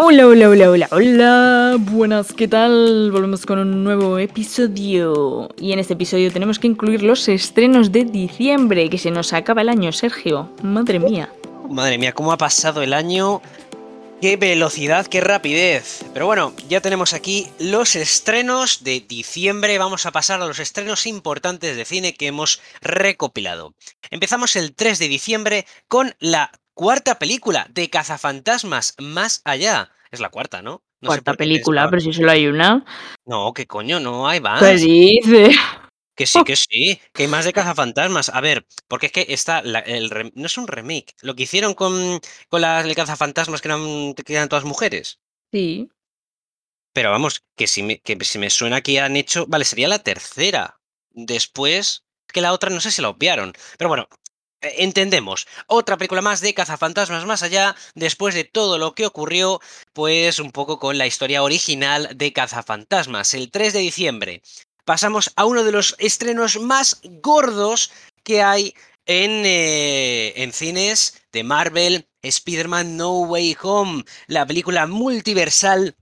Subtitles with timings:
[0.00, 1.76] Hola, hola, hola, hola, hola.
[1.80, 3.10] Buenas, ¿qué tal?
[3.10, 5.48] Volvemos con un nuevo episodio.
[5.58, 9.62] Y en este episodio tenemos que incluir los estrenos de diciembre, que se nos acaba
[9.62, 10.52] el año, Sergio.
[10.62, 11.32] Madre mía.
[11.68, 13.42] Madre mía, cómo ha pasado el año.
[14.20, 16.04] Qué velocidad, qué rapidez.
[16.14, 19.78] Pero bueno, ya tenemos aquí los estrenos de diciembre.
[19.78, 23.74] Vamos a pasar a los estrenos importantes de cine que hemos recopilado.
[24.12, 29.90] Empezamos el 3 de diciembre con la cuarta película de Cazafantasmas Más Allá.
[30.12, 30.84] Es la cuarta, ¿no?
[31.00, 32.84] no cuarta película, pero si solo hay una.
[33.26, 33.98] No, ¿qué coño?
[33.98, 34.62] No hay más.
[34.62, 35.50] ¿Qué dice?
[36.14, 38.28] Que sí, que sí, que hay más de cazafantasmas.
[38.28, 41.14] A ver, porque es que está el no es un remake.
[41.20, 45.18] Lo que hicieron con, con las de cazafantasmas que eran, que eran todas mujeres.
[45.52, 45.90] Sí.
[46.92, 49.46] Pero vamos, que si me, que si me suena que han hecho.
[49.48, 50.78] Vale, sería la tercera.
[51.10, 53.52] Después que la otra no sé si la obviaron.
[53.76, 54.08] Pero bueno,
[54.60, 55.46] entendemos.
[55.66, 59.60] Otra película más de cazafantasmas más allá, después de todo lo que ocurrió,
[59.92, 63.34] pues un poco con la historia original de cazafantasmas.
[63.34, 64.42] El 3 de diciembre
[64.84, 67.90] pasamos a uno de los estrenos más gordos
[68.22, 68.74] que hay
[69.06, 75.96] en, eh, en cines de Marvel, Spider-Man No Way Home, la película multiversal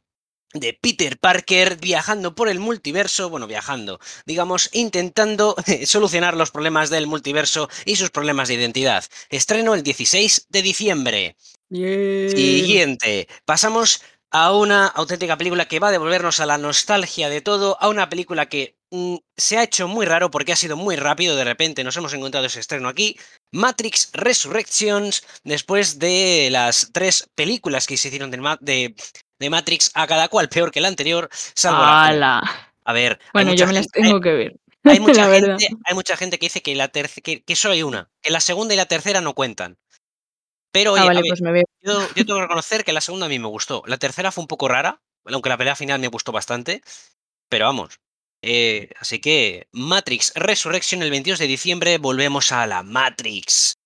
[0.52, 7.06] de Peter Parker viajando por el multiverso, bueno, viajando, digamos, intentando solucionar los problemas del
[7.06, 9.04] multiverso y sus problemas de identidad.
[9.30, 11.36] Estreno el 16 de diciembre.
[11.68, 17.76] Siguiente, pasamos a una auténtica película que va a devolvernos a la nostalgia de todo,
[17.80, 21.36] a una película que mm, se ha hecho muy raro porque ha sido muy rápido,
[21.36, 23.18] de repente nos hemos encontrado ese estreno aquí,
[23.52, 28.94] Matrix Resurrections, después de las tres películas que se hicieron de, de
[29.38, 32.42] Matrix a cada cual peor que el anterior, salvo la
[32.84, 34.56] A ver, bueno, yo me las tengo que ver.
[34.84, 38.10] Hay mucha, gente, hay mucha gente que dice que, la que, que solo hay una,
[38.22, 39.78] que la segunda y la tercera no cuentan.
[40.76, 41.40] Pero ah, pues
[41.80, 43.82] Yo, tengo que reconocer que la segunda a mí me gustó.
[43.86, 46.82] La tercera fue un poco rara, aunque la pelea final me gustó bastante.
[47.48, 47.98] Pero vamos.
[48.42, 53.78] Eh, así que Matrix Resurrection el 22 de diciembre volvemos a la Matrix.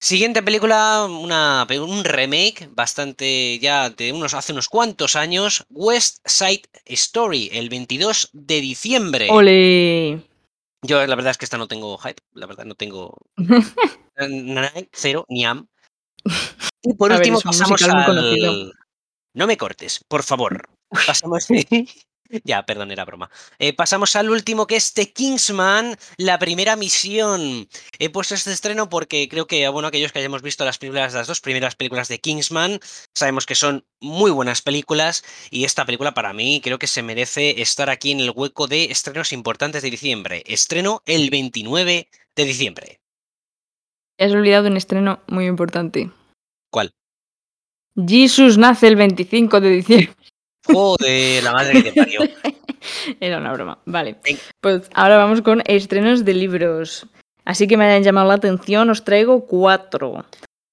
[0.00, 6.62] Siguiente película, una, un remake bastante ya de unos hace unos cuantos años, West Side
[6.84, 9.26] Story, el 22 de diciembre.
[9.28, 10.22] ¡Ole!
[10.82, 13.16] Yo la verdad es que esta no tengo hype, la verdad no tengo
[14.92, 15.66] cero, ni am.
[16.82, 18.72] Y por último pasamos al...
[19.34, 20.68] No me cortes, por favor.
[21.06, 21.48] Pasamos...
[22.44, 23.30] Ya, perdón, era broma.
[23.58, 27.68] Eh, pasamos al último que es The Kingsman, la primera misión.
[27.98, 31.26] He puesto este estreno porque creo que, bueno, aquellos que hayamos visto las primeras, las
[31.26, 32.80] dos primeras películas de Kingsman,
[33.14, 37.62] sabemos que son muy buenas películas y esta película para mí creo que se merece
[37.62, 40.42] estar aquí en el hueco de estrenos importantes de diciembre.
[40.46, 43.00] Estreno el 29 de diciembre.
[44.18, 46.10] Has olvidado un estreno muy importante.
[46.70, 46.92] ¿Cuál?
[47.96, 50.17] Jesus nace el 25 de diciembre.
[50.72, 52.20] Joder, la madre que te parió.
[53.20, 53.78] Era una broma.
[53.86, 54.16] Vale.
[54.60, 57.06] Pues ahora vamos con estrenos de libros.
[57.44, 60.24] Así que me hayan llamado la atención, os traigo cuatro.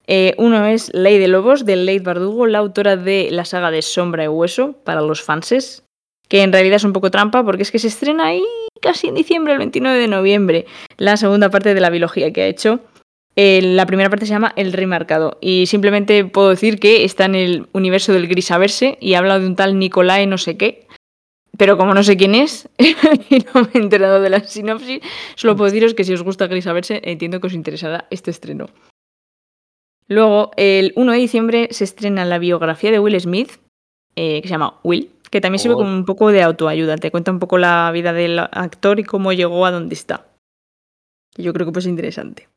[0.07, 3.81] Eh, uno es Ley de Lobos, de Leigh Bardugo, la autora de la saga de
[3.81, 5.83] Sombra y Hueso, para los fanses.
[6.27, 8.43] Que en realidad es un poco trampa porque es que se estrena ahí
[8.81, 10.65] casi en diciembre, el 29 de noviembre,
[10.97, 12.81] la segunda parte de la biología que ha hecho.
[13.35, 17.35] La primera parte se llama El Rey Marcado y simplemente puedo decir que está en
[17.35, 20.87] el universo del Grisaverse y habla de un tal Nicolai no sé qué,
[21.57, 25.01] pero como no sé quién es y no me he enterado de la sinopsis,
[25.35, 28.69] solo puedo deciros que si os gusta Grisaverse entiendo que os interesará este estreno.
[30.07, 33.53] Luego, el 1 de diciembre se estrena la biografía de Will Smith,
[34.15, 35.79] eh, que se llama Will, que también sirve oh.
[35.79, 39.33] como un poco de autoayuda, te cuenta un poco la vida del actor y cómo
[39.33, 40.27] llegó a donde está.
[41.37, 42.47] Yo creo que pues interesante.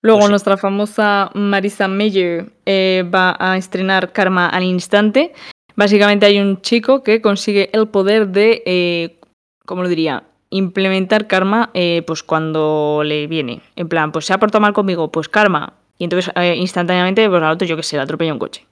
[0.00, 5.32] Luego pues nuestra famosa Marisa Mayer eh, va a estrenar Karma al instante.
[5.74, 9.20] Básicamente hay un chico que consigue el poder de, eh,
[9.64, 10.24] ¿cómo lo diría?
[10.50, 13.60] Implementar karma eh, pues cuando le viene.
[13.76, 15.74] En plan, pues se ha portado mal conmigo, pues karma.
[15.98, 18.67] Y entonces instantáneamente, pues al otro yo que sé, le atropella un coche.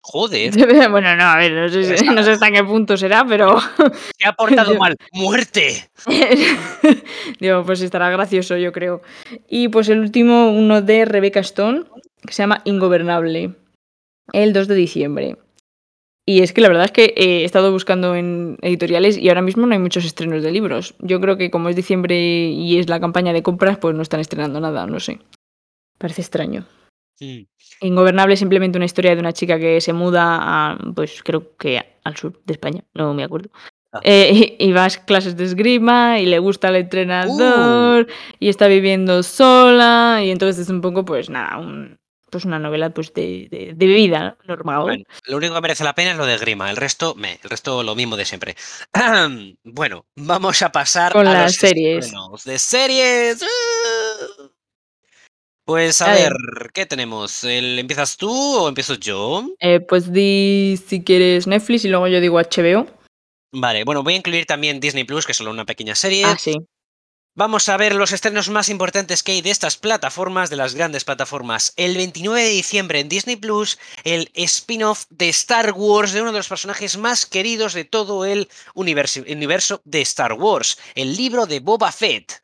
[0.00, 0.52] Joder.
[0.90, 3.58] Bueno, no, a ver, no sé, hasta qué punto será, pero.
[4.18, 4.96] Se ha portado mal.
[5.12, 5.90] ¡Muerte!
[7.40, 9.02] Digo, pues estará gracioso, yo creo.
[9.48, 11.84] Y pues el último, uno de Rebecca Stone,
[12.26, 13.54] que se llama Ingobernable.
[14.32, 15.36] El 2 de diciembre.
[16.26, 19.66] Y es que la verdad es que he estado buscando en editoriales y ahora mismo
[19.66, 20.94] no hay muchos estrenos de libros.
[20.98, 24.20] Yo creo que como es diciembre y es la campaña de compras, pues no están
[24.20, 25.20] estrenando nada, no sé.
[25.96, 26.66] Parece extraño.
[27.80, 31.82] Ingobernable es simplemente una historia de una chica que se muda a, pues creo que
[32.04, 33.50] al sur de España, no me acuerdo.
[33.92, 34.00] Ah.
[34.02, 38.12] Eh, y, va a clases de esgrima y le gusta el entrenador uh.
[38.38, 41.58] y está viviendo sola y entonces es un poco, pues nada,
[42.30, 44.82] pues una novela pues de, de, de vida normal.
[44.82, 47.50] Bueno, lo único que merece la pena es lo de Grima, el resto, me, el
[47.50, 48.56] resto lo mismo de siempre.
[49.64, 52.12] bueno, vamos a pasar Con a las los series.
[52.44, 53.44] de series.
[55.68, 56.32] Pues a A ver.
[56.32, 57.44] ver, ¿qué tenemos?
[57.44, 59.44] ¿El, ¿Empiezas tú o empiezo yo?
[59.60, 62.86] Eh, pues di si quieres Netflix y luego yo digo HBO.
[63.52, 66.24] Vale, bueno, voy a incluir también Disney Plus, que es solo una pequeña serie.
[66.24, 66.56] Ah, sí.
[67.36, 71.04] Vamos a ver los estrenos más importantes que hay de estas plataformas, de las grandes
[71.04, 71.74] plataformas.
[71.76, 76.38] El 29 de diciembre en Disney Plus, el spin-off de Star Wars de uno de
[76.38, 81.92] los personajes más queridos de todo el universo de Star Wars, el libro de Boba
[81.92, 82.40] Fett.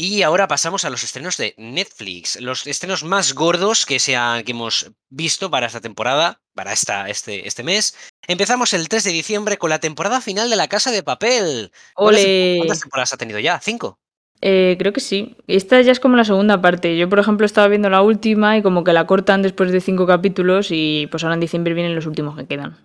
[0.00, 4.12] Y ahora pasamos a los estrenos de Netflix, los estrenos más gordos que, se
[4.44, 7.96] que hemos visto para esta temporada, para esta, este, este mes.
[8.28, 11.72] Empezamos el 3 de diciembre con la temporada final de La Casa de Papel.
[11.94, 12.54] ¿Cuántas, Ole.
[12.58, 13.58] cuántas temporadas ha tenido ya?
[13.58, 13.98] ¿Cinco?
[14.40, 15.36] Eh, creo que sí.
[15.48, 16.96] Esta ya es como la segunda parte.
[16.96, 20.06] Yo, por ejemplo, estaba viendo la última y como que la cortan después de cinco
[20.06, 22.76] capítulos y pues ahora en diciembre vienen los últimos que quedan.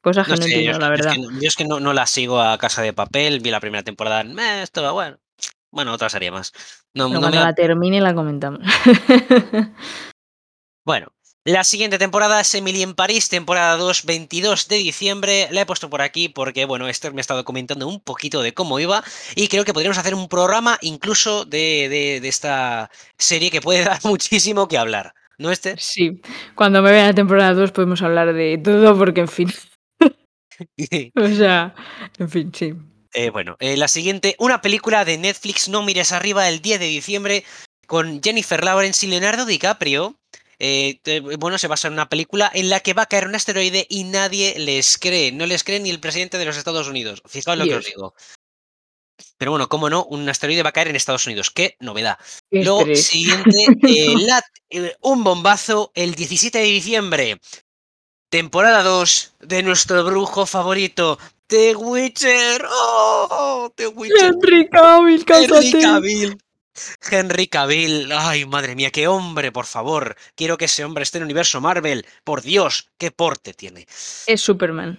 [0.00, 1.22] Cosas que No no, sé, yo, entiendo, la es que- verdad.
[1.38, 4.22] yo es que no, no la sigo a Casa de Papel, vi la primera temporada,
[4.22, 5.18] eh, esto va bueno.
[5.72, 6.52] Bueno, otra serie más.
[6.94, 8.60] No, cuando me la termine la comentamos.
[10.84, 11.12] Bueno,
[11.44, 15.48] la siguiente temporada es Emily en París, temporada 2, 22 de diciembre.
[15.52, 18.52] La he puesto por aquí porque, bueno, Esther me ha estado comentando un poquito de
[18.52, 19.02] cómo iba
[19.36, 23.84] y creo que podríamos hacer un programa incluso de, de- de esta serie que puede
[23.84, 25.14] dar muchísimo que hablar.
[25.38, 25.78] ¿No, Esther?
[25.80, 26.20] sí.
[26.56, 29.52] Cuando me vea la temporada 2 podemos hablar de todo porque, en fin.
[31.16, 31.74] O sea,
[32.18, 32.74] en fin, sí.
[33.14, 36.86] Eh, bueno, eh, la siguiente, una película de Netflix, No mires arriba, el 10 de
[36.86, 37.44] diciembre,
[37.86, 40.16] con Jennifer Lawrence y Leonardo DiCaprio.
[40.58, 41.00] Eh,
[41.38, 44.04] bueno, se basa en una película en la que va a caer un asteroide y
[44.04, 45.32] nadie les cree.
[45.32, 47.20] No les cree ni el presidente de los Estados Unidos.
[47.26, 48.14] Fijaos lo que os digo.
[49.38, 51.50] Pero bueno, cómo no, un asteroide va a caer en Estados Unidos.
[51.50, 52.16] ¡Qué novedad!
[52.50, 52.60] Qué
[52.92, 53.06] estrés.
[53.06, 53.66] siguiente,
[54.20, 57.40] la- eh, un bombazo el 17 de diciembre.
[58.30, 61.18] Temporada 2 de nuestro brujo favorito,
[61.52, 62.64] The Witcher.
[62.66, 63.70] ¡Oh!
[63.76, 64.32] The Witcher.
[64.32, 65.82] Henry Cavill, Henry cásate.
[65.82, 66.38] Cavill.
[67.10, 68.10] Henry Cavill.
[68.10, 70.16] Ay, madre mía, qué hombre, por favor.
[70.34, 72.06] Quiero que ese hombre esté en el universo Marvel.
[72.24, 73.86] Por Dios, qué porte tiene.
[74.26, 74.98] Es Superman.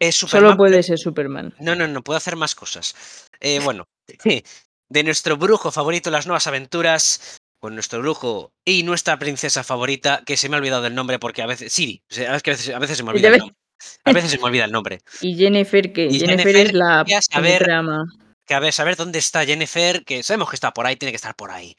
[0.00, 1.54] Es Solo puede ser Superman.
[1.60, 2.96] No, no, no, puedo hacer más cosas.
[3.38, 3.86] Eh, bueno,
[4.88, 10.36] de nuestro brujo favorito, las nuevas aventuras, con nuestro brujo y nuestra princesa favorita, que
[10.36, 11.72] se me ha olvidado el nombre porque a veces.
[11.72, 13.57] Siri, a veces, a veces se me olvida el nombre.
[14.04, 15.00] A veces se me olvida el nombre.
[15.20, 16.06] ¿Y Jennifer qué?
[16.06, 18.04] Y Jennifer, Jennifer, es la saber- trama.
[18.46, 21.16] Que a ver, saber dónde está Jennifer, que sabemos que está por ahí, tiene que
[21.16, 21.76] estar por ahí.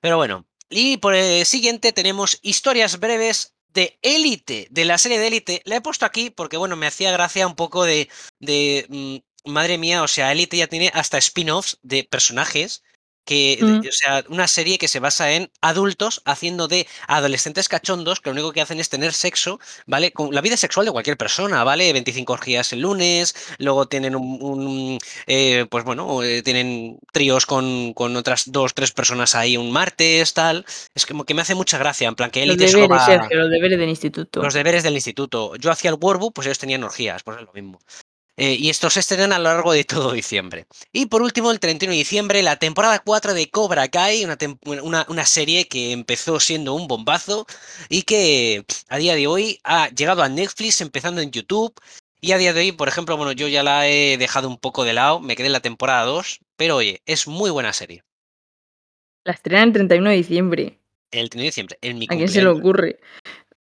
[0.00, 5.26] Pero bueno, y por el siguiente tenemos historias breves de Élite, de la serie de
[5.26, 5.62] Élite.
[5.66, 8.08] La he puesto aquí porque, bueno, me hacía gracia un poco de.
[8.40, 12.82] de mm, madre mía, o sea, Élite ya tiene hasta spin-offs de personajes.
[13.26, 13.78] Que, de- Mm.
[13.80, 18.34] o sea, una serie que se basa en adultos haciendo de adolescentes cachondos que lo
[18.34, 20.12] único que hacen es tener sexo, ¿vale?
[20.12, 21.92] Con la vida sexual de cualquier persona, ¿vale?
[21.92, 27.92] 25 orgías el lunes, luego tienen un, un, eh, pues bueno, eh, tienen tríos con,
[27.94, 30.64] con otras dos, tres personas ahí un martes, tal.
[30.94, 33.38] Es como que me hace mucha gracia, en plan que Los Élite deberes, roba Sergio,
[33.40, 34.42] los deberes del instituto.
[34.42, 35.56] los deberes del instituto.
[35.56, 37.80] Yo hacía el Warbook, pues ellos tenían orgías, pues es lo mismo.
[38.38, 40.66] Eh, y estos se estrenan a lo largo de todo diciembre.
[40.92, 44.58] Y por último, el 31 de diciembre, la temporada 4 de Cobra Kai, una, tem-
[44.82, 47.46] una, una serie que empezó siendo un bombazo
[47.88, 51.74] y que a día de hoy ha llegado a Netflix, empezando en YouTube.
[52.20, 54.84] Y a día de hoy, por ejemplo, bueno, yo ya la he dejado un poco
[54.84, 58.02] de lado, me quedé en la temporada 2, pero oye, es muy buena serie.
[59.24, 60.80] La estrenan el 31 de diciembre.
[61.10, 62.98] El 31 de diciembre, en mi ¿A quién se le ocurre?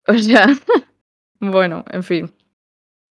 [0.06, 0.46] O sea,
[1.40, 2.34] bueno, en fin.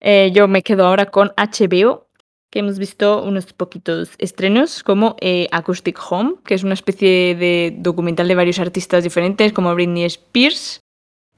[0.04, 2.08] Eh, yo me quedo ahora con HBO,
[2.52, 7.74] que hemos visto unos poquitos estrenos, como eh, Acoustic Home, que es una especie de
[7.78, 10.82] documental de varios artistas diferentes, como Britney Spears.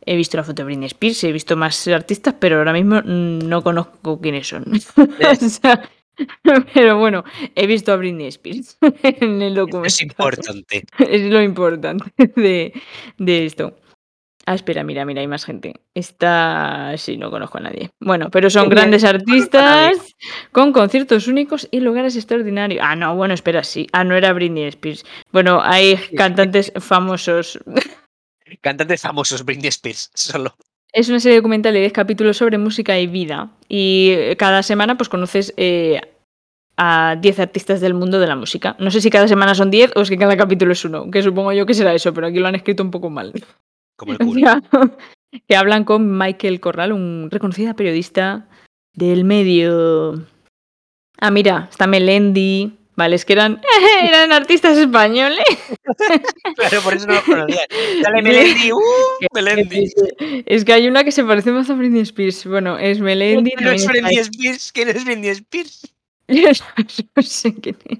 [0.07, 3.47] He visto la foto de Britney Spears, he visto más artistas, pero ahora mismo mm,
[3.47, 4.65] no conozco quiénes son.
[4.97, 5.87] O sea,
[6.73, 9.87] pero bueno, he visto a Britney Spears en el documental.
[9.87, 10.85] Es importante.
[10.97, 12.73] Es lo importante de,
[13.19, 13.75] de esto.
[14.47, 15.73] Ah, espera, mira, mira, hay más gente.
[15.95, 17.89] Esta sí, no conozco a nadie.
[17.99, 20.15] Bueno, pero son grandes artistas
[20.51, 22.81] con conciertos únicos y lugares extraordinarios.
[22.83, 23.87] Ah, no, bueno, espera, sí.
[23.91, 25.03] Ah, no era Britney Spears.
[25.31, 27.59] Bueno, hay cantantes famosos.
[28.61, 30.55] Cantantes famosos, Britney Spears, solo.
[30.93, 33.49] Es una serie documental de 10 capítulos sobre música y vida.
[33.67, 35.99] Y eh, cada semana, pues conoces eh,
[36.77, 38.75] a 10 artistas del mundo de la música.
[38.79, 41.23] No sé si cada semana son 10 o es que cada capítulo es uno, que
[41.23, 43.33] supongo yo que será eso, pero aquí lo han escrito un poco mal.
[43.95, 44.61] Como el culo.
[45.47, 48.47] Que hablan con Michael Corral, un reconocida periodista
[48.93, 50.25] del medio.
[51.19, 53.61] Ah, mira, está Melendi, Vale, es que eran,
[54.03, 55.43] eran artistas españoles.
[56.55, 57.61] claro, por eso no los conocía.
[58.01, 58.79] Dale, Melendi, ¡uh!
[59.33, 59.91] Melendi.
[60.45, 62.45] Es que hay una que se parece más a Britney Spears.
[62.45, 63.51] Bueno, es Melendi.
[63.51, 64.71] ¿Quién es Britney Spears?
[64.71, 65.93] ¿Quién es Britney Spears?
[66.27, 67.99] no sé quién es.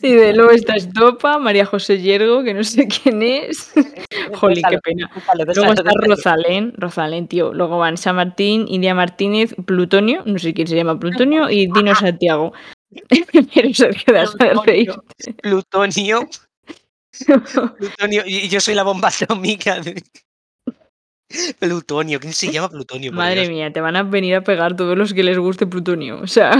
[0.00, 3.72] Sí, de luego está Estopa, María José Yergo, que no sé quién es.
[4.34, 5.10] Jolín, qué pena.
[5.54, 7.52] Luego está Rosalén, Rosalén, tío.
[7.52, 11.94] Luego van San Martín, India Martínez, Plutonio, no sé quién se llama Plutonio, y Dino
[11.94, 12.52] Santiago.
[14.38, 14.92] Pero reír.
[15.42, 16.28] Plutonio.
[17.76, 18.22] Plutonio.
[18.26, 19.80] Y yo soy la bomba atómica.
[21.58, 23.12] Plutonio, ¿quién se llama Plutonio?
[23.12, 26.20] Madre mía, te van a venir a pegar todos los que les guste Plutonio.
[26.20, 26.52] O sea.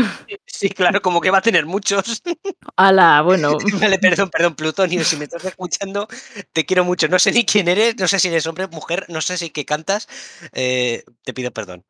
[0.46, 2.22] Sí, claro, como que va a tener muchos.
[2.76, 3.56] Ala, bueno.
[3.80, 6.08] Vale, perdón, perdón, Plutonio, si me estás escuchando,
[6.52, 7.08] te quiero mucho.
[7.08, 9.64] No sé ni quién eres, no sé si eres hombre, mujer, no sé si que
[9.64, 10.08] cantas.
[10.52, 11.84] Eh, te pido perdón.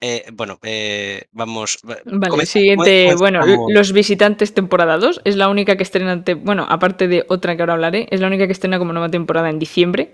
[0.00, 1.78] Eh, bueno, eh, vamos.
[1.82, 3.14] Vale, siguiente.
[3.16, 7.62] Bueno, Los Visitantes temporada 2 es la única que estrena, bueno, aparte de otra que
[7.62, 10.12] ahora hablaré, es la única que estrena como nueva temporada en diciembre.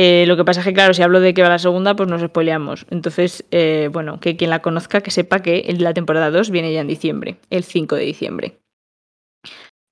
[0.00, 2.08] Eh, lo que pasa es que, claro, si hablo de que va la segunda, pues
[2.08, 2.86] nos spoileamos.
[2.88, 6.82] Entonces, eh, bueno, que quien la conozca, que sepa que la temporada 2 viene ya
[6.82, 8.58] en diciembre, el 5 de diciembre.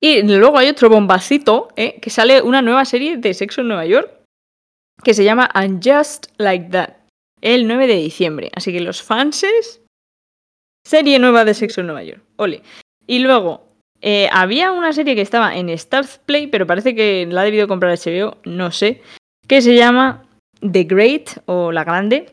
[0.01, 1.99] Y luego hay otro bombacito, ¿eh?
[2.01, 4.09] que sale una nueva serie de Sexo en Nueva York,
[5.03, 6.91] que se llama Unjust Like That,
[7.41, 8.53] el 9 de diciembre.
[8.55, 9.83] Así que los fanses,
[10.87, 12.23] serie nueva de Sexo en Nueva York.
[12.37, 12.63] Ole.
[13.09, 13.73] Y luego,
[14.31, 17.99] había una serie que estaba en Stars Play, pero parece que la ha debido comprar
[17.99, 19.03] HBO, no sé,
[19.47, 20.25] que se llama
[20.61, 22.33] The Great o La Grande.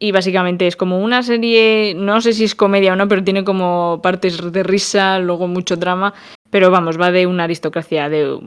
[0.00, 3.42] Y básicamente es como una serie, no sé si es comedia o no, pero tiene
[3.42, 6.14] como partes de risa, luego mucho drama.
[6.50, 8.38] Pero vamos, va de una aristocracia, de,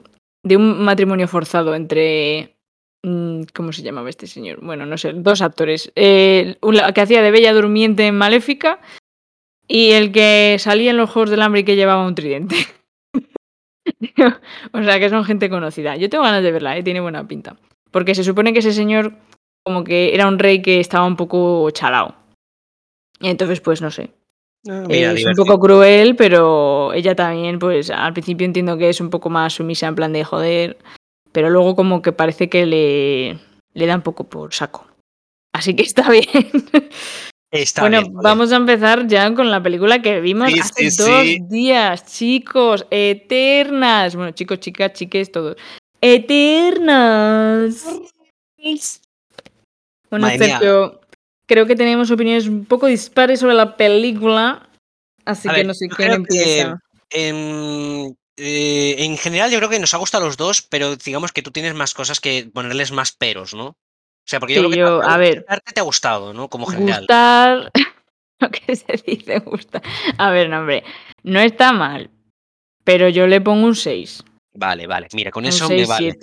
[0.44, 2.56] de un matrimonio forzado entre
[3.04, 4.64] mm, ¿Cómo se llamaba este señor?
[4.64, 5.92] Bueno, no sé, dos actores.
[5.96, 6.58] Eh,
[6.96, 8.80] que hacía de Bella Durmiente en Maléfica
[9.68, 12.56] y el que salía en los Juegos del Hambre y que llevaba un tridente.
[14.74, 15.98] o sea, que son gente conocida.
[15.98, 16.84] Yo tengo ganas de verla, ¿eh?
[16.84, 17.58] tiene buena pinta.
[17.92, 19.14] Porque se supone que ese señor
[19.64, 22.16] como que era un rey que estaba un poco chalao.
[23.20, 24.12] Y entonces, pues no sé.
[24.68, 29.10] Ah, es un poco cruel, pero ella también, pues al principio entiendo que es un
[29.10, 30.78] poco más sumisa en plan de joder,
[31.32, 33.40] pero luego como que parece que le,
[33.74, 34.88] le da un poco por saco.
[35.54, 36.26] Así que está bien.
[37.52, 42.86] Está bueno, vamos a empezar ya con la película que vimos hace dos días, chicos,
[42.90, 44.16] eternas.
[44.16, 45.58] Bueno, chicos, chicas, chiques, todos
[46.02, 47.86] eternas.
[50.10, 51.00] Bueno, Sergio,
[51.46, 54.70] creo que tenemos opiniones un poco dispares sobre la película,
[55.26, 56.80] así que no sé quién empieza.
[57.12, 61.42] en, eh, en, general, yo creo que nos ha gustado los dos, pero digamos que
[61.42, 63.68] tú tienes más cosas que ponerles más peros, ¿no?
[63.68, 66.48] O sea, porque yo creo que a ver, te ha gustado, ¿no?
[66.48, 67.02] Como general.
[67.02, 67.72] Gustar,
[68.40, 69.82] lo que se dice gusta.
[70.18, 70.84] A ver, no, hombre,
[71.24, 72.10] no está mal,
[72.84, 74.24] pero yo le pongo un 6.
[74.54, 75.08] Vale, vale.
[75.14, 76.18] Mira, con eso me vale.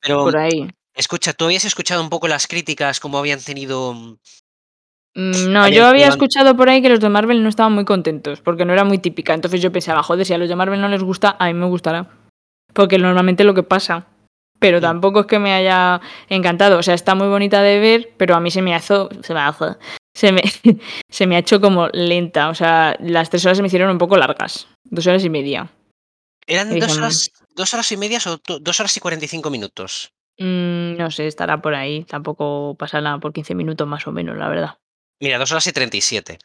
[0.00, 0.68] Pero por ahí.
[0.94, 4.16] Escucha, ¿tú habías escuchado un poco las críticas, cómo habían tenido mm,
[5.16, 8.40] mm, no, yo había escuchado por ahí que los de Marvel no estaban muy contentos,
[8.40, 9.34] porque no era muy típica.
[9.34, 11.66] Entonces yo pensaba, joder, si a los de Marvel no les gusta, a mí me
[11.66, 12.08] gustará.
[12.72, 14.06] Porque normalmente lo que pasa.
[14.60, 16.78] Pero tampoco es que me haya encantado.
[16.78, 19.10] O sea, está muy bonita de ver, pero a mí se me hizo.
[19.22, 19.40] Se me,
[20.14, 20.42] se me,
[21.10, 22.48] se me ha hecho como lenta.
[22.48, 24.68] O sea, las tres horas se me hicieron un poco largas.
[24.84, 25.70] Dos horas y media.
[26.46, 30.12] Eran dos horas, ¿Dos horas y media o dos horas y cuarenta y cinco minutos?
[30.38, 32.04] Mm, no sé, estará por ahí.
[32.04, 34.78] Tampoco pasará por 15 minutos más o menos, la verdad.
[35.20, 36.38] Mira, dos horas y treinta y siete.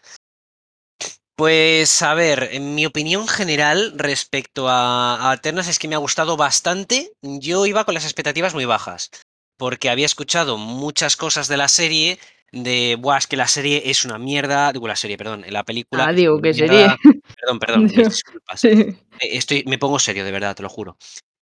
[1.35, 6.37] Pues a ver, en mi opinión general respecto a, Alternas es que me ha gustado
[6.37, 7.13] bastante.
[7.21, 9.09] Yo iba con las expectativas muy bajas,
[9.57, 12.19] porque había escuchado muchas cosas de la serie,
[12.51, 16.07] de, buah, es que la serie es una mierda, digo la serie, perdón, la película.
[16.07, 16.87] Ah, digo, ¿qué serie?
[17.39, 18.63] Perdón, perdón, disculpas.
[18.65, 20.97] Eh, estoy, me pongo serio, de verdad, te lo juro.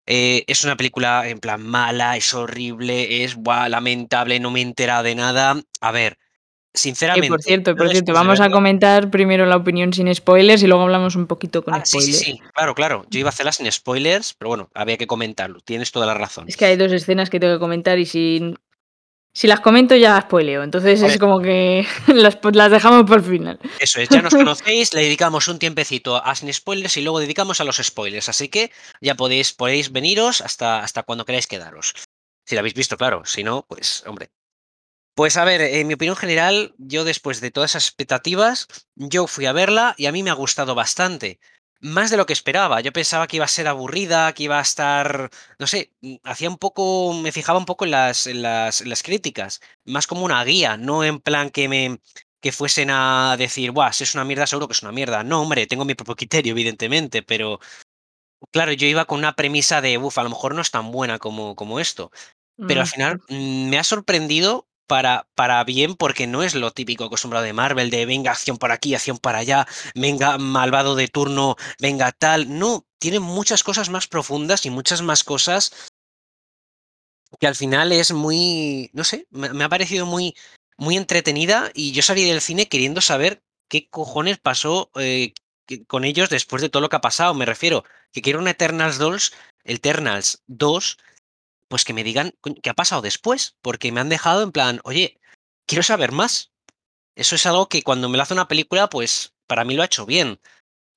[0.06, 4.64] Eh, es una película en plan mala, es horrible, es buah, lamentable, no me he
[4.64, 5.62] enterado de nada.
[5.82, 6.18] A ver,
[6.74, 7.28] sinceramente.
[7.28, 10.84] Y por cierto, por cierto, vamos a comentar primero la opinión sin spoilers y luego
[10.84, 12.18] hablamos un poquito con ah, spoilers.
[12.18, 13.06] Sí, sí, sí, claro, claro.
[13.10, 15.60] Yo iba a hacerla sin spoilers, pero bueno, había que comentarlo.
[15.62, 16.46] Tienes toda la razón.
[16.48, 18.58] Es que hay dos escenas que tengo que comentar y sin
[19.34, 23.60] si las comento ya spoileo, entonces es como que las, las, dejamos por final.
[23.80, 27.60] Eso es, ya nos conocéis, le dedicamos un tiempecito a sin spoilers y luego dedicamos
[27.60, 28.72] a los spoilers, así que
[29.02, 31.94] ya podéis, podéis veniros hasta, hasta cuando queráis quedaros.
[32.46, 34.30] Si la habéis visto, claro, si no, pues hombre.
[35.16, 39.46] Pues a ver, en mi opinión general, yo después de todas esas expectativas, yo fui
[39.46, 41.40] a verla y a mí me ha gustado bastante
[41.84, 42.82] más de lo que esperaba.
[42.82, 46.50] Yo pensaba que iba a ser aburrida, que iba a estar, no sé, mm, hacía
[46.50, 51.04] un poco, me fijaba un poco en las, las, críticas, más como una guía, no
[51.04, 52.00] en plan que me
[52.42, 55.24] que fuesen a decir, Buah, si es una mierda, seguro que es una mierda.
[55.24, 57.60] No, hombre, tengo mi propio criterio, evidentemente, pero
[58.52, 61.20] claro, yo iba con una premisa de, uff, a lo mejor no es tan buena
[61.20, 62.12] como, como esto.
[62.68, 66.72] Pero al Mm, final mm, me ha sorprendido para, para bien porque no es lo
[66.72, 71.08] típico acostumbrado de Marvel, de venga, acción por aquí, acción para allá, venga, malvado de
[71.08, 72.58] turno, venga, tal.
[72.58, 75.72] No, tiene muchas cosas más profundas y muchas más cosas
[77.40, 80.36] que al final es muy, no sé, me, ha parecido muy,
[80.78, 85.34] muy entretenida y yo salí del cine queriendo saber qué cojones pasó eh,
[85.88, 87.34] con ellos después de todo lo que ha pasado.
[87.34, 90.98] Me refiero que quiero un Eternals 2, Eternals 2
[91.74, 95.20] pues que me digan qué ha pasado después, porque me han dejado en plan, oye,
[95.66, 96.52] quiero saber más.
[97.16, 99.88] Eso es algo que cuando me lo hace una película, pues para mí lo ha
[99.88, 100.40] hecho bien.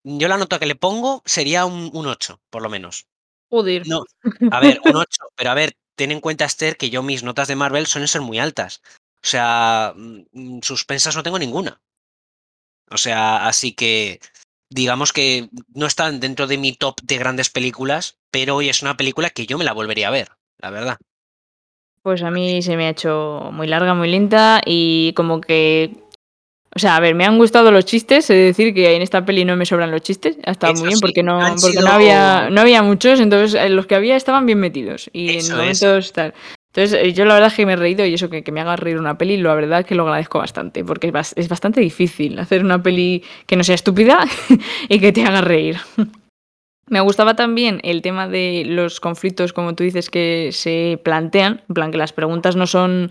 [0.04, 3.06] Yo la nota que le pongo sería un, un 8, por lo menos.
[3.49, 3.88] joder.
[3.88, 4.04] No,
[4.52, 7.49] a ver, un 8, pero a ver, ten en cuenta, Esther, que yo mis notas
[7.49, 8.83] de Marvel suelen ser muy altas.
[9.25, 11.80] O sea, mm, suspensas no tengo ninguna.
[12.90, 14.21] O sea, así que
[14.71, 18.99] digamos que no están dentro de mi top de grandes películas, pero hoy es una
[18.99, 20.96] película que yo me la volvería a ver, la verdad.
[22.02, 25.90] Pues a mí se me ha hecho muy larga, muy lenta y como que...
[26.75, 29.46] O sea, a ver, me han gustado los chistes, es decir, que en esta peli
[29.46, 32.50] no me sobran los chistes, ha estado muy bien sí, porque no porque no había,
[32.50, 35.58] no había muchos, entonces eh, los que había estaban bien metidos y en Eso es.
[35.58, 36.34] momentos tal.
[36.76, 38.60] Entonces eh, yo la verdad es que me he reído y eso que, que me
[38.60, 42.38] haga reír una peli, la verdad es que lo agradezco bastante porque es bastante difícil
[42.38, 44.26] hacer una peli que no sea estúpida
[44.90, 45.78] y que te haga reír.
[46.88, 51.75] Me gustaba también el tema de los conflictos, como tú dices, que se plantean, en
[51.75, 53.11] plan que las preguntas no son,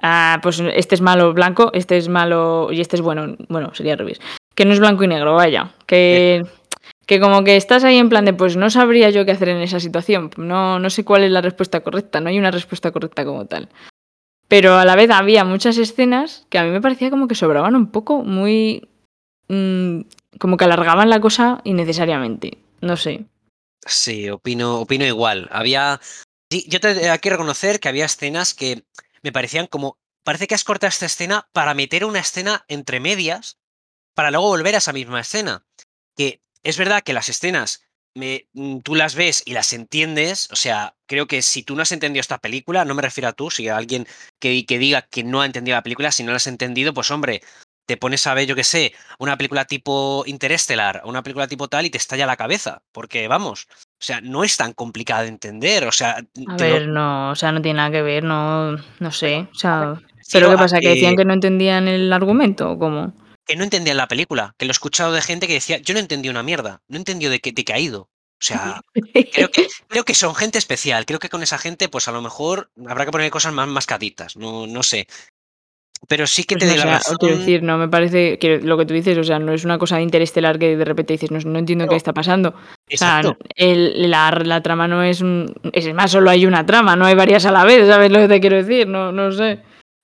[0.00, 3.94] ah, pues este es malo blanco, este es malo y este es bueno, bueno, sería
[3.94, 4.20] al revés,
[4.54, 6.46] que no es blanco y negro, vaya, que,
[7.06, 9.62] que como que estás ahí en plan de, pues no sabría yo qué hacer en
[9.62, 13.24] esa situación, no, no sé cuál es la respuesta correcta, no hay una respuesta correcta
[13.24, 13.68] como tal.
[14.46, 17.74] Pero a la vez había muchas escenas que a mí me parecía como que sobraban
[17.74, 18.88] un poco, muy...
[19.48, 20.02] mm,
[20.38, 22.58] como que alargaban la cosa innecesariamente.
[22.80, 23.26] No sé.
[23.86, 25.48] Sí, opino, opino igual.
[25.50, 26.00] Había.
[26.50, 28.84] Sí, yo te hay que reconocer que había escenas que
[29.22, 29.98] me parecían como.
[30.24, 33.58] Parece que has cortado esta escena para meter una escena entre medias
[34.14, 35.64] para luego volver a esa misma escena.
[36.16, 37.82] Que es verdad que las escenas
[38.14, 40.48] me, mm, tú las ves y las entiendes.
[40.50, 43.32] O sea, creo que si tú no has entendido esta película, no me refiero a
[43.32, 44.06] tú, si a alguien
[44.38, 47.10] que, que diga que no ha entendido la película, si no la has entendido, pues
[47.10, 47.42] hombre,
[47.88, 51.86] te pones a ver, yo qué sé, una película tipo Interestelar, una película tipo tal
[51.86, 52.82] y te estalla la cabeza.
[52.92, 55.86] Porque vamos, o sea, no es tan complicada de entender.
[55.86, 56.56] O sea, A lo.
[56.58, 59.48] ver, no, o sea, no tiene nada que ver, no, no sé.
[59.50, 59.94] O sea,
[60.30, 60.80] ¿pero qué pasa?
[60.80, 63.14] ¿Que decían que, no entendían el argumento o cómo?
[63.46, 64.54] que no entendían la película.
[64.58, 66.82] Que lo he escuchado de gente que decía, yo no entendí una mierda.
[66.88, 68.02] No entendió de qué, de qué ha ido.
[68.02, 71.06] O sea, Creo que, creo que son gente especial.
[71.06, 74.36] Creo que con esa gente, pues a lo mejor habrá que poner cosas más mascaditas.
[74.36, 75.06] No, no sé.
[76.06, 77.16] Pero sí que Pues te no la o razón.
[77.20, 80.00] decir, no me parece que lo que tú dices, o sea, no es una cosa
[80.00, 82.50] interestelar que de repente dices, no, no entiendo qué está pasando.
[82.50, 83.36] O sea, exacto.
[83.56, 85.52] el- la, la trama no es un...
[85.72, 88.28] Es más, solo hay una trama, no hay varias a la vez, ¿sabes lo que
[88.28, 88.86] te quiero decir?
[88.86, 89.60] No, no sé.